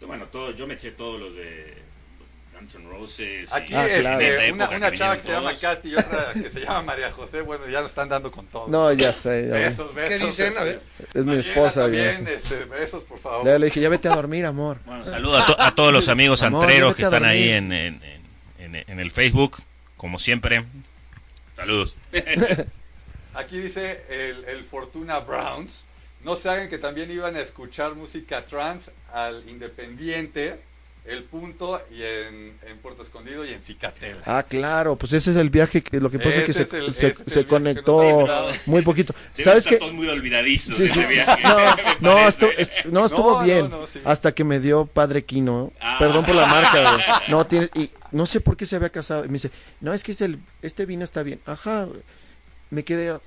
[0.00, 1.77] Bueno, todo, yo me eché todos los de
[2.58, 3.52] Guns N' Roses.
[3.52, 4.16] Aquí Ah, este, claro.
[4.18, 4.28] una,
[4.64, 5.54] época una que chava que se llama.
[5.58, 8.68] Katy y otra que se llama María José, bueno, ya lo están dando con todo.
[8.68, 9.48] No, ya sé.
[9.48, 10.18] ya besos, besos.
[10.18, 10.58] ¿Qué dicen?
[10.58, 10.82] A ver.
[11.14, 11.82] Es mi esposa.
[11.82, 13.46] También, este, besos, por favor.
[13.46, 14.78] Ya le dije, ya vete a dormir, amor.
[14.86, 18.00] Bueno, saludo a, to- a todos los amigos Amor, antreros que están ahí en, en,
[18.58, 19.58] en- en el Facebook,
[19.96, 20.64] como siempre.
[21.56, 21.96] Saludos.
[23.34, 25.84] Aquí dice el, el Fortuna Browns.
[26.24, 30.58] No se hagan que también iban a escuchar música trans al Independiente,
[31.08, 34.20] El Punto y en, en Puerto Escondido y en Cicatela.
[34.26, 36.94] Ah, claro, pues ese es el viaje que lo que pasa es que se, el-
[36.94, 38.26] que conectó
[38.66, 39.14] muy poquito.
[39.34, 40.06] ¿Sabes todos muy
[40.76, 41.00] Sí, sí.
[41.00, 41.42] ese viaje.
[41.42, 41.56] No,
[42.00, 42.46] no, parece.
[42.46, 43.70] estu- est- no, estuvo No, no, bien.
[43.70, 44.00] no, sí.
[44.04, 45.72] Hasta que me dio Padre Quino.
[45.80, 45.96] Ah.
[45.98, 47.04] Perdón por la marca, güey.
[47.28, 49.24] No, tiene, y no sé por qué se había casado.
[49.24, 49.50] Y me dice,
[49.80, 51.40] no, es que es el, este vino está bien.
[51.46, 51.84] Ajá.
[51.84, 52.00] güey.
[52.70, 53.18] Me quedé.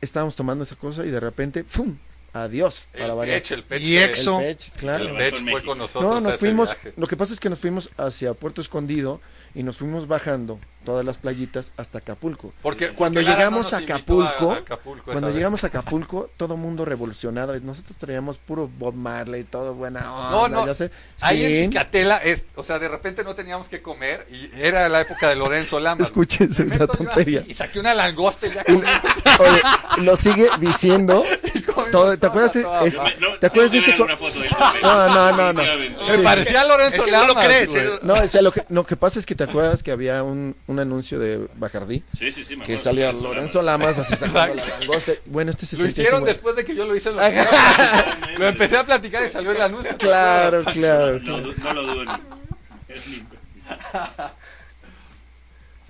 [0.00, 1.96] Estábamos tomando esa cosa y de repente, ¡pum!
[2.32, 2.86] Adiós.
[2.92, 3.42] Para El variar.
[3.42, 3.82] Pech, el Pech.
[3.82, 4.40] Y Exo.
[4.40, 5.04] El Pech, claro.
[5.04, 6.10] El Pech fue con nosotros.
[6.10, 6.68] No, a nos ese fuimos.
[6.70, 6.92] viaje.
[6.96, 9.20] Lo que pasa es que nos fuimos hacia Puerto Escondido
[9.54, 12.54] y nos fuimos bajando todas las playitas hasta Acapulco.
[12.62, 15.36] Porque Cuando porque llegamos no a Acapulco, a cuando vez.
[15.36, 17.54] llegamos a Acapulco, todo mundo revolucionado.
[17.56, 20.66] y Nosotros traíamos puro Bob Marley, todo buena No, onda, no.
[20.66, 20.90] ya sé.
[21.20, 25.00] Ahí en Cicatela, es, o sea, de repente no teníamos que comer y era la
[25.02, 26.06] época de Lorenzo Lamas.
[26.08, 27.40] Escúchense Me la tontería.
[27.40, 28.82] así Y saqué una langosta y ya comí.
[29.40, 31.24] Oye, lo sigue diciendo.
[31.90, 32.56] todo- ¿Te acuerdas?
[32.56, 32.64] es-.
[33.20, 34.06] No, ¿Te acuerdas ese co-
[34.82, 35.62] No, no, no.
[35.62, 36.22] Me Sí.
[36.22, 37.86] parecía Lorenzo Es que no lo Lamas, crees, güey.
[37.86, 37.90] ¿eh?
[38.02, 40.54] No, o sea, lo que, lo que pasa es que te acuerdas que había un,
[40.66, 42.56] un anuncio de Bacardí Sí, sí, sí.
[42.56, 42.84] me que acuerdo.
[42.84, 45.12] salía Lorenzo Lorenzo Lamas así sacando la langosta.
[45.26, 47.10] Bueno, este se Lo hicieron después de que yo lo hice.
[47.10, 49.96] Lo, empecé a platicar, lo empecé a platicar y salió el anuncio.
[49.98, 51.18] Claro, claro.
[51.20, 52.04] No, lo dudo.
[52.88, 53.24] Es ni-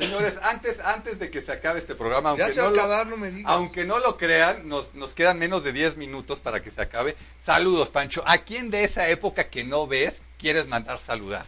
[0.01, 2.74] Señores, antes, antes de que se acabe este programa, aunque, Ya se va no, a
[2.74, 3.53] lo, acabar, no me digas.
[3.53, 7.16] aunque no lo crean, nos, nos quedan menos de 10 minutos para que se acabe.
[7.42, 8.22] Saludos, Pancho.
[8.26, 11.44] ¿A quién de esa época que no ves quieres mandar saludar?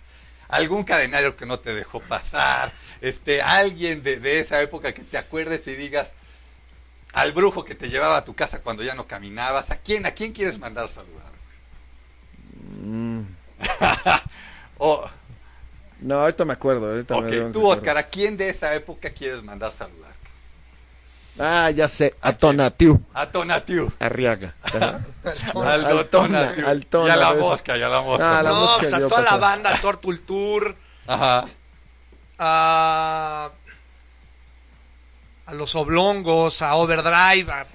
[0.49, 2.73] ¿Algún cadenario que no te dejó pasar?
[3.01, 6.13] Este, alguien de, de esa época que te acuerdes y digas
[7.15, 9.71] al brujo que te llevaba a tu casa cuando ya no caminabas.
[9.71, 11.33] ¿A quién, a quién quieres mandar saludar?
[12.83, 13.23] Mm,
[14.79, 15.09] o,
[16.03, 16.91] No, ahorita me acuerdo.
[16.91, 17.67] Ahorita me ok, tú.
[17.69, 20.13] Oscar, ¿a quién de esa época quieres mandar saludar?
[21.39, 22.15] Ah, ya sé.
[22.21, 23.01] A Tonatiu.
[23.15, 23.91] A Tonatiu.
[23.99, 24.55] Arriaga.
[24.63, 25.01] Ajá.
[25.55, 26.67] Al Al Tona, Tonatiu.
[26.67, 28.39] al Tona, Y a la mosca, y a la mosca.
[28.39, 30.77] Ah, la no, mosca pues a toda la banda, a Tortul Tour,
[31.07, 31.47] Ajá.
[32.39, 33.51] a,
[35.47, 37.67] a los oblongos, a Overdrive, a-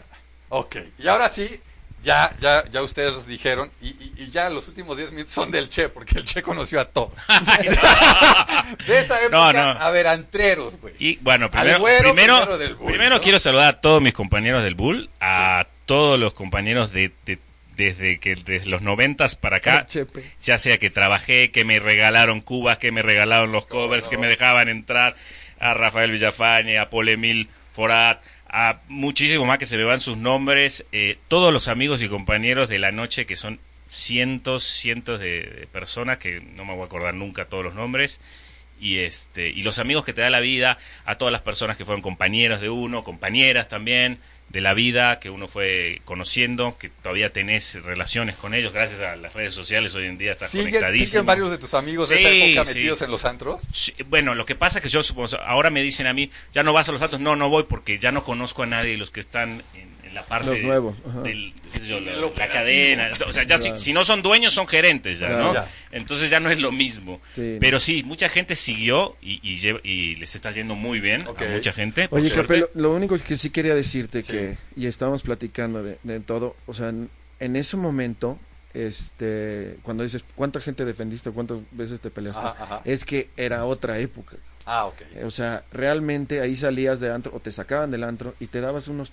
[0.50, 1.60] Ok, y ahora sí,
[2.08, 5.68] ya, ya, ya ustedes dijeron, y, y- y ya los últimos 10 minutos son del
[5.70, 7.12] Che, porque el Che conoció a todos.
[8.88, 9.60] de esa época, No, no.
[9.80, 10.94] a ver, antreros, güey.
[11.00, 13.22] Y bueno, primero, güero primero, primero del Bull, primero ¿no?
[13.22, 17.40] quiero saludar a todos mis compañeros del Bull, a todos los compañeros de, de-
[17.76, 19.86] desde que desde los noventas para acá,
[20.42, 24.28] ya sea que trabajé, que me regalaron cubas, que me regalaron los covers, que me
[24.28, 25.16] dejaban entrar
[25.60, 28.20] a Rafael Villafañe, a Paul Emil Forat,
[28.50, 32.70] a muchísimos más que se me van sus nombres, eh, todos los amigos y compañeros
[32.70, 36.86] de la noche que son cientos, cientos de, de personas que no me voy a
[36.86, 38.20] acordar nunca todos los nombres
[38.80, 41.86] y este y los amigos que te da la vida a todas las personas que
[41.86, 44.20] fueron compañeros de uno compañeras también
[44.50, 49.16] de la vida que uno fue conociendo que todavía tenés relaciones con ellos gracias a
[49.18, 52.18] las redes sociales hoy en día estás ¿Siguen, conectadísimo siguen varios de tus amigos de
[52.18, 52.80] Sí, esa época sí.
[52.80, 53.62] metidos en los antros?
[53.74, 56.64] Sí, bueno, lo que pasa es que yo supongo, ahora me dicen a mí, ya
[56.64, 58.98] no vas a los datos, no, no voy porque ya no conozco a nadie de
[58.98, 61.22] los que están en la parte Los nuevos, ajá.
[61.22, 63.80] del, qué sé yo, la, cadena, o sea, ya si, Claro.
[63.80, 65.44] si no son dueños son gerentes ya, Claro.
[65.44, 65.54] ¿no?
[65.54, 65.68] Ya.
[65.92, 67.20] Entonces ya no es lo mismo.
[67.36, 67.58] Sí.
[67.60, 71.34] Pero sí, mucha gente siguió y, y, lleva- y les está yendo muy bien a
[71.50, 72.08] mucha gente.
[72.12, 72.30] Oye.
[72.32, 74.32] Capelo, lo único que sí quería decirte Sí.
[74.32, 78.38] que, y estábamos platicando de, de todo, o sea, en, en ese momento,
[78.74, 82.82] este, cuando dices cuánta gente defendiste, cuántas veces te peleaste, Ajá, ajá.
[82.86, 84.38] es que era otra época.
[84.66, 84.96] Ah, ok.
[85.26, 88.88] O sea, realmente ahí salías de antro o te sacaban del antro y te dabas
[88.90, 89.12] unos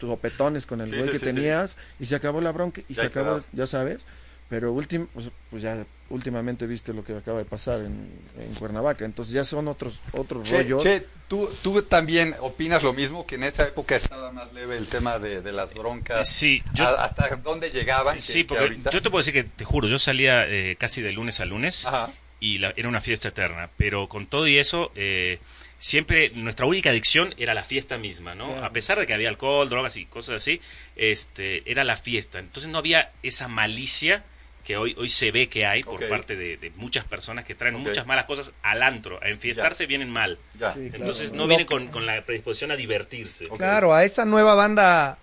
[0.00, 1.32] topetones con el Sí, güey sí, que sí, sí.
[1.32, 4.04] tenías y se acabó la bronca y Ya se acabó, ya sabes.
[4.48, 9.04] Pero últim, pues, pues ya últimamente viste lo que acaba de pasar en, en Cuernavaca,
[9.04, 10.82] entonces ya son otros otros Che, rollos.
[10.82, 13.24] che, ¿tú, ¿tú también opinas lo mismo?
[13.28, 16.28] Que en esa época estaba más leve el tema de, de las broncas.
[16.28, 18.16] Sí, yo- ¿A- ¿Hasta dónde llegaban?
[18.16, 18.90] que- Sí, que porque ahorita?
[18.90, 21.86] yo te puedo decir que, te juro, yo salía eh, casi de lunes a lunes
[21.86, 22.10] Ajá.
[22.40, 23.70] y la- era una fiesta eterna.
[23.76, 25.38] Pero con todo y eso, eh,
[25.80, 28.46] siempre nuestra única adicción era la fiesta misma, ¿no?
[28.46, 28.66] Claro.
[28.66, 30.60] A pesar de que había alcohol, drogas y cosas así,
[30.94, 32.38] este, era la fiesta.
[32.38, 34.22] Entonces no había esa malicia
[34.62, 37.74] que hoy, hoy se ve que hay por parte de, de muchas personas que traen
[37.76, 39.18] muchas malas cosas al antro.
[39.22, 40.38] A enfiestarse vienen mal.
[40.58, 40.74] Ya.
[40.74, 40.96] Sí, claro.
[40.96, 43.46] Entonces no vienen con, con la predisposición a divertirse.
[43.46, 43.56] Ok.
[43.56, 45.16] Claro, a esa nueva banda,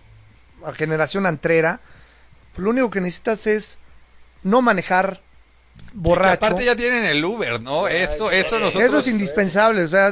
[0.66, 1.80] a generación antrera,
[2.58, 3.78] lo único que necesitas es
[4.42, 5.22] no manejar
[5.94, 6.40] borracho.
[6.40, 7.88] Que aparte ya tienen el Uber, ¿no?
[7.88, 8.90] Eso, eso nosotros...
[8.90, 10.12] Eso es indispensable, o sea,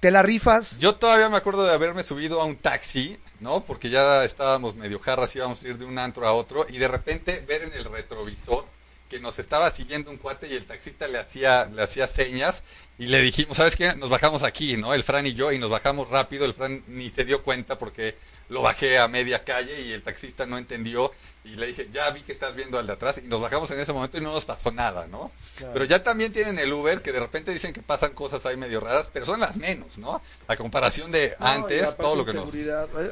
[0.00, 0.78] te la rifas.
[0.78, 3.64] Yo todavía me acuerdo de haberme subido a un taxi, ¿no?
[3.64, 6.88] Porque ya estábamos medio jarras, íbamos a ir de un antro a otro, y de
[6.88, 8.64] repente ver en el retrovisor
[9.08, 12.62] que nos estaba siguiendo un cuate y el taxista le hacía, le hacía señas
[12.98, 13.94] y le dijimos, ¿sabes qué?
[13.96, 14.92] Nos bajamos aquí, ¿no?
[14.92, 18.16] El Fran y yo, y nos bajamos rápido, el Fran ni se dio cuenta porque
[18.48, 21.12] lo bajé a media calle y el taxista no entendió
[21.44, 23.80] y le dije, ya vi que estás viendo al de atrás y nos bajamos en
[23.80, 25.30] ese momento y no nos pasó nada, ¿no?
[25.72, 28.80] Pero ya también tienen el Uber que de repente dicen que pasan cosas ahí medio
[28.80, 30.20] raras, pero son las menos, ¿no?
[30.46, 32.50] A comparación de No, antes, todo lo que nos...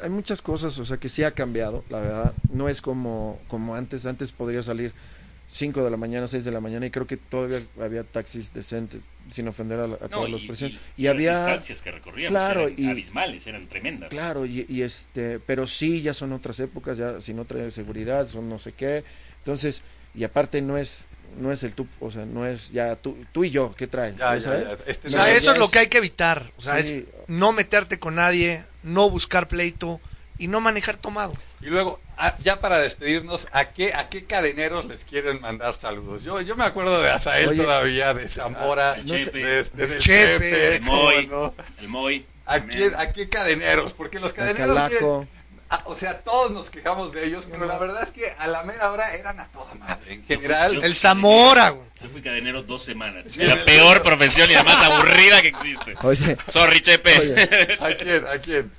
[0.03, 2.34] hay muchas cosas, o sea, que sí ha cambiado, la verdad.
[2.51, 4.05] No es como, como antes.
[4.05, 4.93] Antes podría salir
[5.57, 9.01] 5 de la mañana, 6 de la mañana, y creo que todavía había taxis decentes,
[9.31, 10.81] sin ofender a, la- a No, todos los y, presentes.
[10.97, 11.33] y- Y, y las había.
[11.47, 14.11] distancias que recorríamos Claro, eran y- abismales, eran tremendas.
[14.11, 18.49] Claro, y, y este, pero sí, ya son otras épocas, ya sin otra seguridad, son
[18.49, 19.03] no sé qué.
[19.39, 19.83] Entonces,
[20.15, 21.07] y aparte no es
[21.41, 24.17] no es el tú, o sea, no es ya tú, tú y yo, ¿qué traen?
[24.17, 24.65] Ya, ya, ¿sabes?
[24.65, 26.51] ya, este O sea, eso es es- lo que hay que evitar.
[26.57, 26.99] O sea, Sí.
[26.99, 30.01] es no meterte con nadie, no buscar pleito
[30.39, 31.33] y no manejar tomado.
[31.61, 36.23] Y luego, a- ya para despedirnos, ¿a qué, ¿a qué cadeneros les quieren mandar saludos?
[36.23, 39.39] Yo, yo me acuerdo de Azael Oye, todavía, de Zamora, el Chepe.
[39.45, 41.55] de- de- del Chepe, Chepe, El ¿cómo Moy, no?
[41.81, 42.27] el Moy.
[42.47, 43.93] ¿A, quién- ¿A qué cadeneros?
[43.93, 44.99] Porque los El cadeneros Calaco.
[45.27, 45.29] quieren-
[45.71, 48.62] ah, o sea, todos nos quejamos de ellos, pero la verdad es que a la
[48.62, 50.14] mera hora eran a toda madre.
[50.14, 51.87] En general, Yo- El Zamora, güey.
[52.03, 53.25] Yo fui cadenero dos semanas.
[53.29, 55.95] Sí, la peor profesión y la más aburrida que existe.
[56.03, 57.19] Oye, Sorry, Chepe.
[57.19, 57.79] Oye.
[57.81, 58.27] ¿a quién?
[58.27, 58.73] ¿A quién?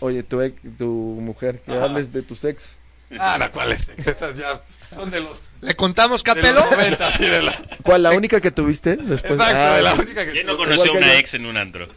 [0.00, 0.86] Oye, tu, ex- tu
[1.20, 1.84] mujer, que Ajá.
[1.84, 2.76] hables de tus ex.
[3.18, 4.60] Ah, la cual es, estas ya
[4.94, 6.60] son de los, ¿Le contamos, de Capelo?
[6.60, 8.04] los 90, sí, de la, ¿Cuál?
[8.04, 8.96] ¿La única que tuviste?
[8.96, 10.30] Después, exacto, Ah, de la única que...
[10.30, 11.88] ¿Quién no conoció una ex en un antro?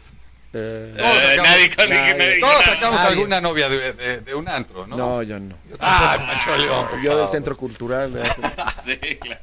[0.56, 2.14] Eh, Todos Eh, sacamos- nadie, con- nadie.
[2.16, 3.12] nadie- Todos sacamos Nadie.
[3.12, 4.96] alguna novia de, de, de un antro, ¿no?
[4.96, 5.56] no, yo no.
[5.80, 7.28] Ah, Pancho León, Yo del.
[7.28, 8.24] Centro Cultural de
[8.84, 9.40] Sí, claro.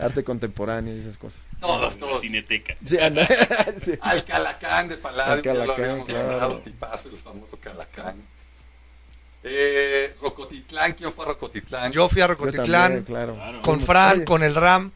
[0.00, 1.40] Arte Contemporáneo y esas cosas.
[1.60, 2.20] Todos, La todos.
[2.20, 2.74] cineteca.
[2.84, 3.26] Sí, anda-
[3.80, 3.92] sí.
[4.00, 6.30] Al Calacán de Palladium, ya lo Calacán, habíamos claro.
[6.32, 8.16] hablado, tipazo, el famoso Calacán.
[9.42, 11.92] Eh, Rocotitlán, ¿quién fue a Rocotitlán?
[11.92, 13.34] Yo fui a también, Rocotitlán claro.
[13.36, 13.62] Claro.
[13.62, 14.90] con Fran, Oye, con el Ram.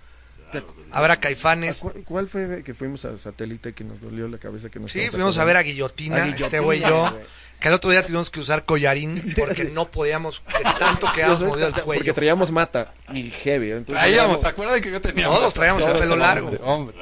[0.92, 1.78] Habrá ¿a Caifanes.
[1.78, 4.68] cu- ¿Cuál fue que fuimos al satélite que nos dolió la cabeza?
[4.70, 5.62] que nos Sí, fuimos a ver a?
[5.62, 7.18] Guillotina, A este Guillotina, güey y yo.
[7.64, 11.24] Que el otro día tuvimos que usar collarín porque no podíamos, de tanto que Yo
[11.24, 12.14] habíamos soy movido el tata- Porque cuello.
[12.14, 13.70] traíamos mata y heavy.
[13.70, 15.24] entonces Traíamos, ¿se acuerdan que yo tenía?
[15.24, 16.50] Todos traíamos el pelo largo.
[16.62, 16.94] Hombre.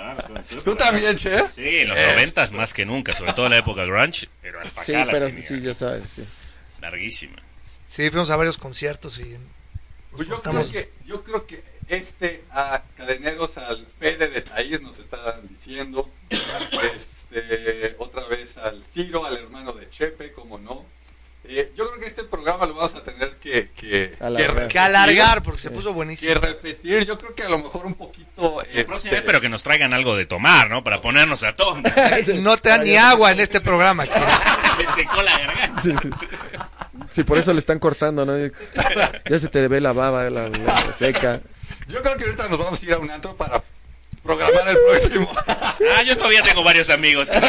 [0.65, 1.37] ¿Tú también, Che?
[1.49, 4.85] Sí, en los noventas más que nunca, sobre todo en la época grunge, pero hasta
[4.85, 6.05] Sí, acá pero sí, ya sabes.
[6.15, 6.25] Sí.
[6.81, 7.43] Larguísima.
[7.89, 9.37] Sí, fuimos a varios conciertos y
[10.13, 11.61] Pues yo, creo Estamos- que, yo creo que
[11.93, 19.27] este a Cadeneros al Fede de Taís nos estaban diciendo, este, otra vez al Ciro,
[19.27, 20.87] al hermano de Chepe, como no.
[21.45, 24.69] Eh, yo creo que este programa lo vamos a tener que, que Alargar.
[24.69, 26.33] Que alargar, porque se puso buenísimo.
[26.33, 28.63] Que repetir, yo creo que a lo mejor un poquito...
[28.73, 30.85] Este, pero que nos traigan algo de tomar, ¿no?
[30.85, 31.83] Para ponernos a tono.
[32.37, 34.07] No te dan ni agua en este programa.
[34.07, 35.83] Se me secó la garganta.
[35.83, 35.93] Sí,
[37.11, 38.33] Sí, por eso le están cortando, ¿no?
[39.29, 41.41] Ya se te ve la baba, la, la seca.
[41.89, 43.63] Yo creo que ahorita nos vamos a ir a un antro para
[44.23, 45.31] programar el próximo.
[45.47, 47.49] Ah, yo todavía tengo varios amigos que son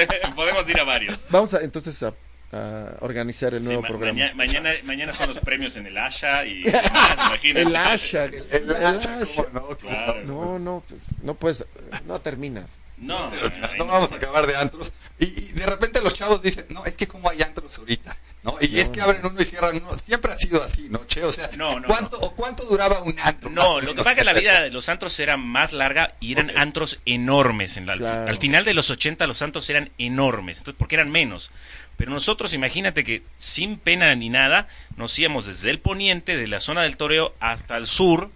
[0.00, 0.08] ¿eh?
[0.34, 1.18] Podemos ir a varios.
[1.30, 2.12] Vamos a, entonces a,
[2.52, 4.18] a organizar el Sí, nuevo ma- programa.
[4.18, 6.82] maña- mañana, mañana son los premios en el Asha y demás,
[7.16, 7.62] imagínate.
[7.68, 8.24] El Asha.
[8.26, 9.18] El, El Asha.
[9.36, 9.76] ¿cómo no?
[9.76, 10.22] Claro.
[10.24, 11.64] No, no, pues, no puedes,
[12.06, 12.78] no terminas.
[12.96, 13.28] No,
[13.76, 14.92] No vamos a acabar de antros.
[15.18, 18.16] Y, y de repente los chavos dicen, no, es que como hay antros ahorita.
[18.44, 18.56] ¿No?
[18.60, 19.98] Y es que abren uno y cierran uno.
[19.98, 21.24] Siempre ha sido así, ¿no, Che?
[21.24, 23.50] O sea, No, no, ¿cuánto, O ¿cuánto duraba un antro?
[23.50, 26.32] No, lo que pasa es que la vida de los antros era más larga y
[26.32, 27.76] eran antros enormes.
[27.76, 28.28] En la, Claro.
[28.28, 31.50] Al final de los 80 los antros eran enormes, entonces, porque eran menos.
[31.96, 36.60] Pero nosotros, imagínate que sin pena ni nada, nos íbamos desde el poniente, de la
[36.60, 38.30] zona del toreo, hasta el sur,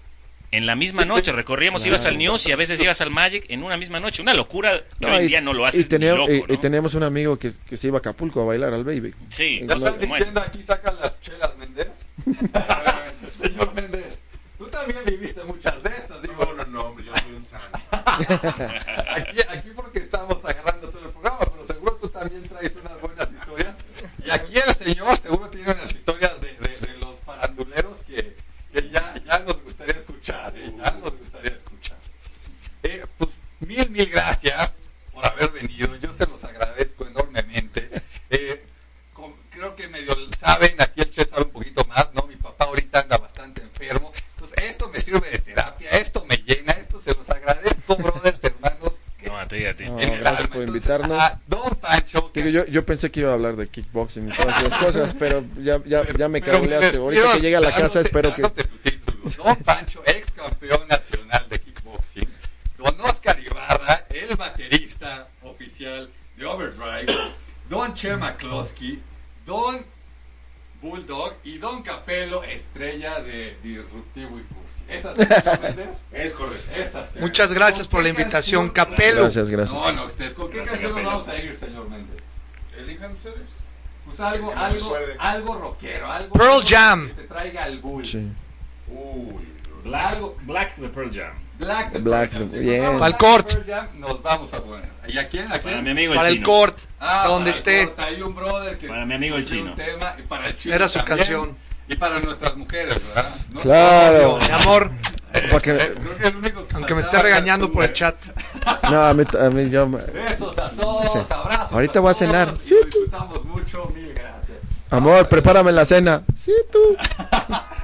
[0.51, 1.33] en la misma noche.
[1.33, 4.23] Recorríamos, ibas al News y a veces ibas al Magic en una misma noche.
[4.23, 6.45] Una locura que hoy en y- día no lo y, haces tenía- ni loco, y-
[6.49, 6.61] y ¿no?
[6.61, 9.15] teníamos un amigo que, que se iba a Acapulco a bailar al baby.
[9.29, 10.21] Sí, ¿Ya No, están como es.
[10.21, 11.89] diciendo aquí sacan las chelas Méndez?
[13.41, 14.19] Señor Méndez,
[14.59, 16.35] tú también viviste muchas de estas, digo.
[16.45, 17.79] No, no, no, hombre, yo soy un santo.
[19.15, 23.29] Aquí, aquí porque estamos agarrando todo el programa, pero seguro tú también traes unas buenas
[23.33, 23.75] historias.
[24.25, 28.35] Y aquí el señor seguro tiene unas historias de, de- de los faranduleros que,
[28.73, 30.73] que ya, ya nos gustaría escuchar, ¿eh?
[30.77, 31.97] ya nos gustaría escuchar.
[32.83, 33.31] Eh, pues
[33.61, 34.73] mil, mil gracias
[35.13, 37.89] por haber venido, yo se los agradezco enormemente.
[38.31, 38.65] Eh,
[39.13, 42.27] com- creo que medio saben, aquí el Che sabe un poquito más, ¿no?
[42.27, 44.13] Mi papá ahorita anda bastante enfermo.
[44.35, 48.93] Entonces, esto me sirve de terapia, esto me llena, esto se los agradezco, brothers, hermanos.
[49.25, 49.85] No, a ti, a ti.
[49.85, 50.55] No, en el gracias alma.
[50.55, 51.21] por Entonces, invitarnos.
[51.21, 54.33] a Don Pancho, que- Digo, yo, yo pensé que iba a hablar de kickboxing y
[54.33, 58.01] todas esas cosas, pero ya, ya, ya me despido Ahorita que llegue a la casa
[58.01, 58.43] espero que...
[58.43, 62.29] Don Pancho, ex campeón nacional de kickboxing.
[62.79, 67.15] Don Oscar Ibarra, el baterista oficial de Overdrive.
[67.69, 69.01] Don Che McCloskey.
[69.45, 69.85] Don
[70.81, 71.35] Bulldog.
[71.45, 74.69] Y Don Capello, estrella de Disruptivo y Cursi.
[74.89, 75.19] ¿Esas?
[76.13, 76.71] Es correcto.
[76.75, 77.17] Esas.
[77.17, 79.23] Muchas gracias ¿Con por la invitación, Capello.
[79.23, 79.75] Gracias, gracias.
[79.79, 80.33] No, no, ustedes.
[80.33, 81.25] ¿Con qué Gracias, canción nos Capello.
[81.25, 82.23] vamos a ir, señor Méndez?
[82.79, 83.51] Elijan ustedes.
[84.19, 87.09] Algo, algo, algo rockero, algo Pearl que Jam.
[87.14, 88.05] te traiga al bull.
[88.05, 88.27] Sí.
[88.89, 89.49] Uy,
[89.85, 91.33] Black, algo, Black de Pearl Jam.
[91.59, 92.51] Black, de Black, Pearl Jam.
[92.53, 92.79] Si bien.
[92.83, 93.49] nos vamos Pa'l a cort.
[93.53, 94.89] Pearl Jam, nos vamos a poner.
[95.09, 95.47] ¿Y a quién?
[95.47, 95.62] ¿A quién?
[95.62, 96.47] Para mi amigo el Para el chino.
[96.47, 97.87] cort, Ah, donde para el esté.
[97.95, 99.71] cort, Hay un brother que Para mi amigo el chino.
[99.71, 101.57] un tema, y para el chino Era su también, canción.
[101.89, 103.31] Y para nuestras mujeres, ¿verdad?
[103.51, 104.39] No- Claro.
[104.41, 104.91] Mi amor,
[105.31, 108.16] Para que- Creo que el único que aunque me esté regañando por el chat.
[108.91, 109.87] No, a mí, a mí yo...
[109.89, 111.73] Besos a todos, Dice, abrazos.
[111.73, 112.57] "Ahorita voy a cenar".
[112.57, 112.99] Sí, lo tú.
[113.01, 114.57] disfrutamos mucho, mil gracias.
[114.91, 116.22] Amor, prepárame la cena.
[116.36, 116.78] Sí, tú.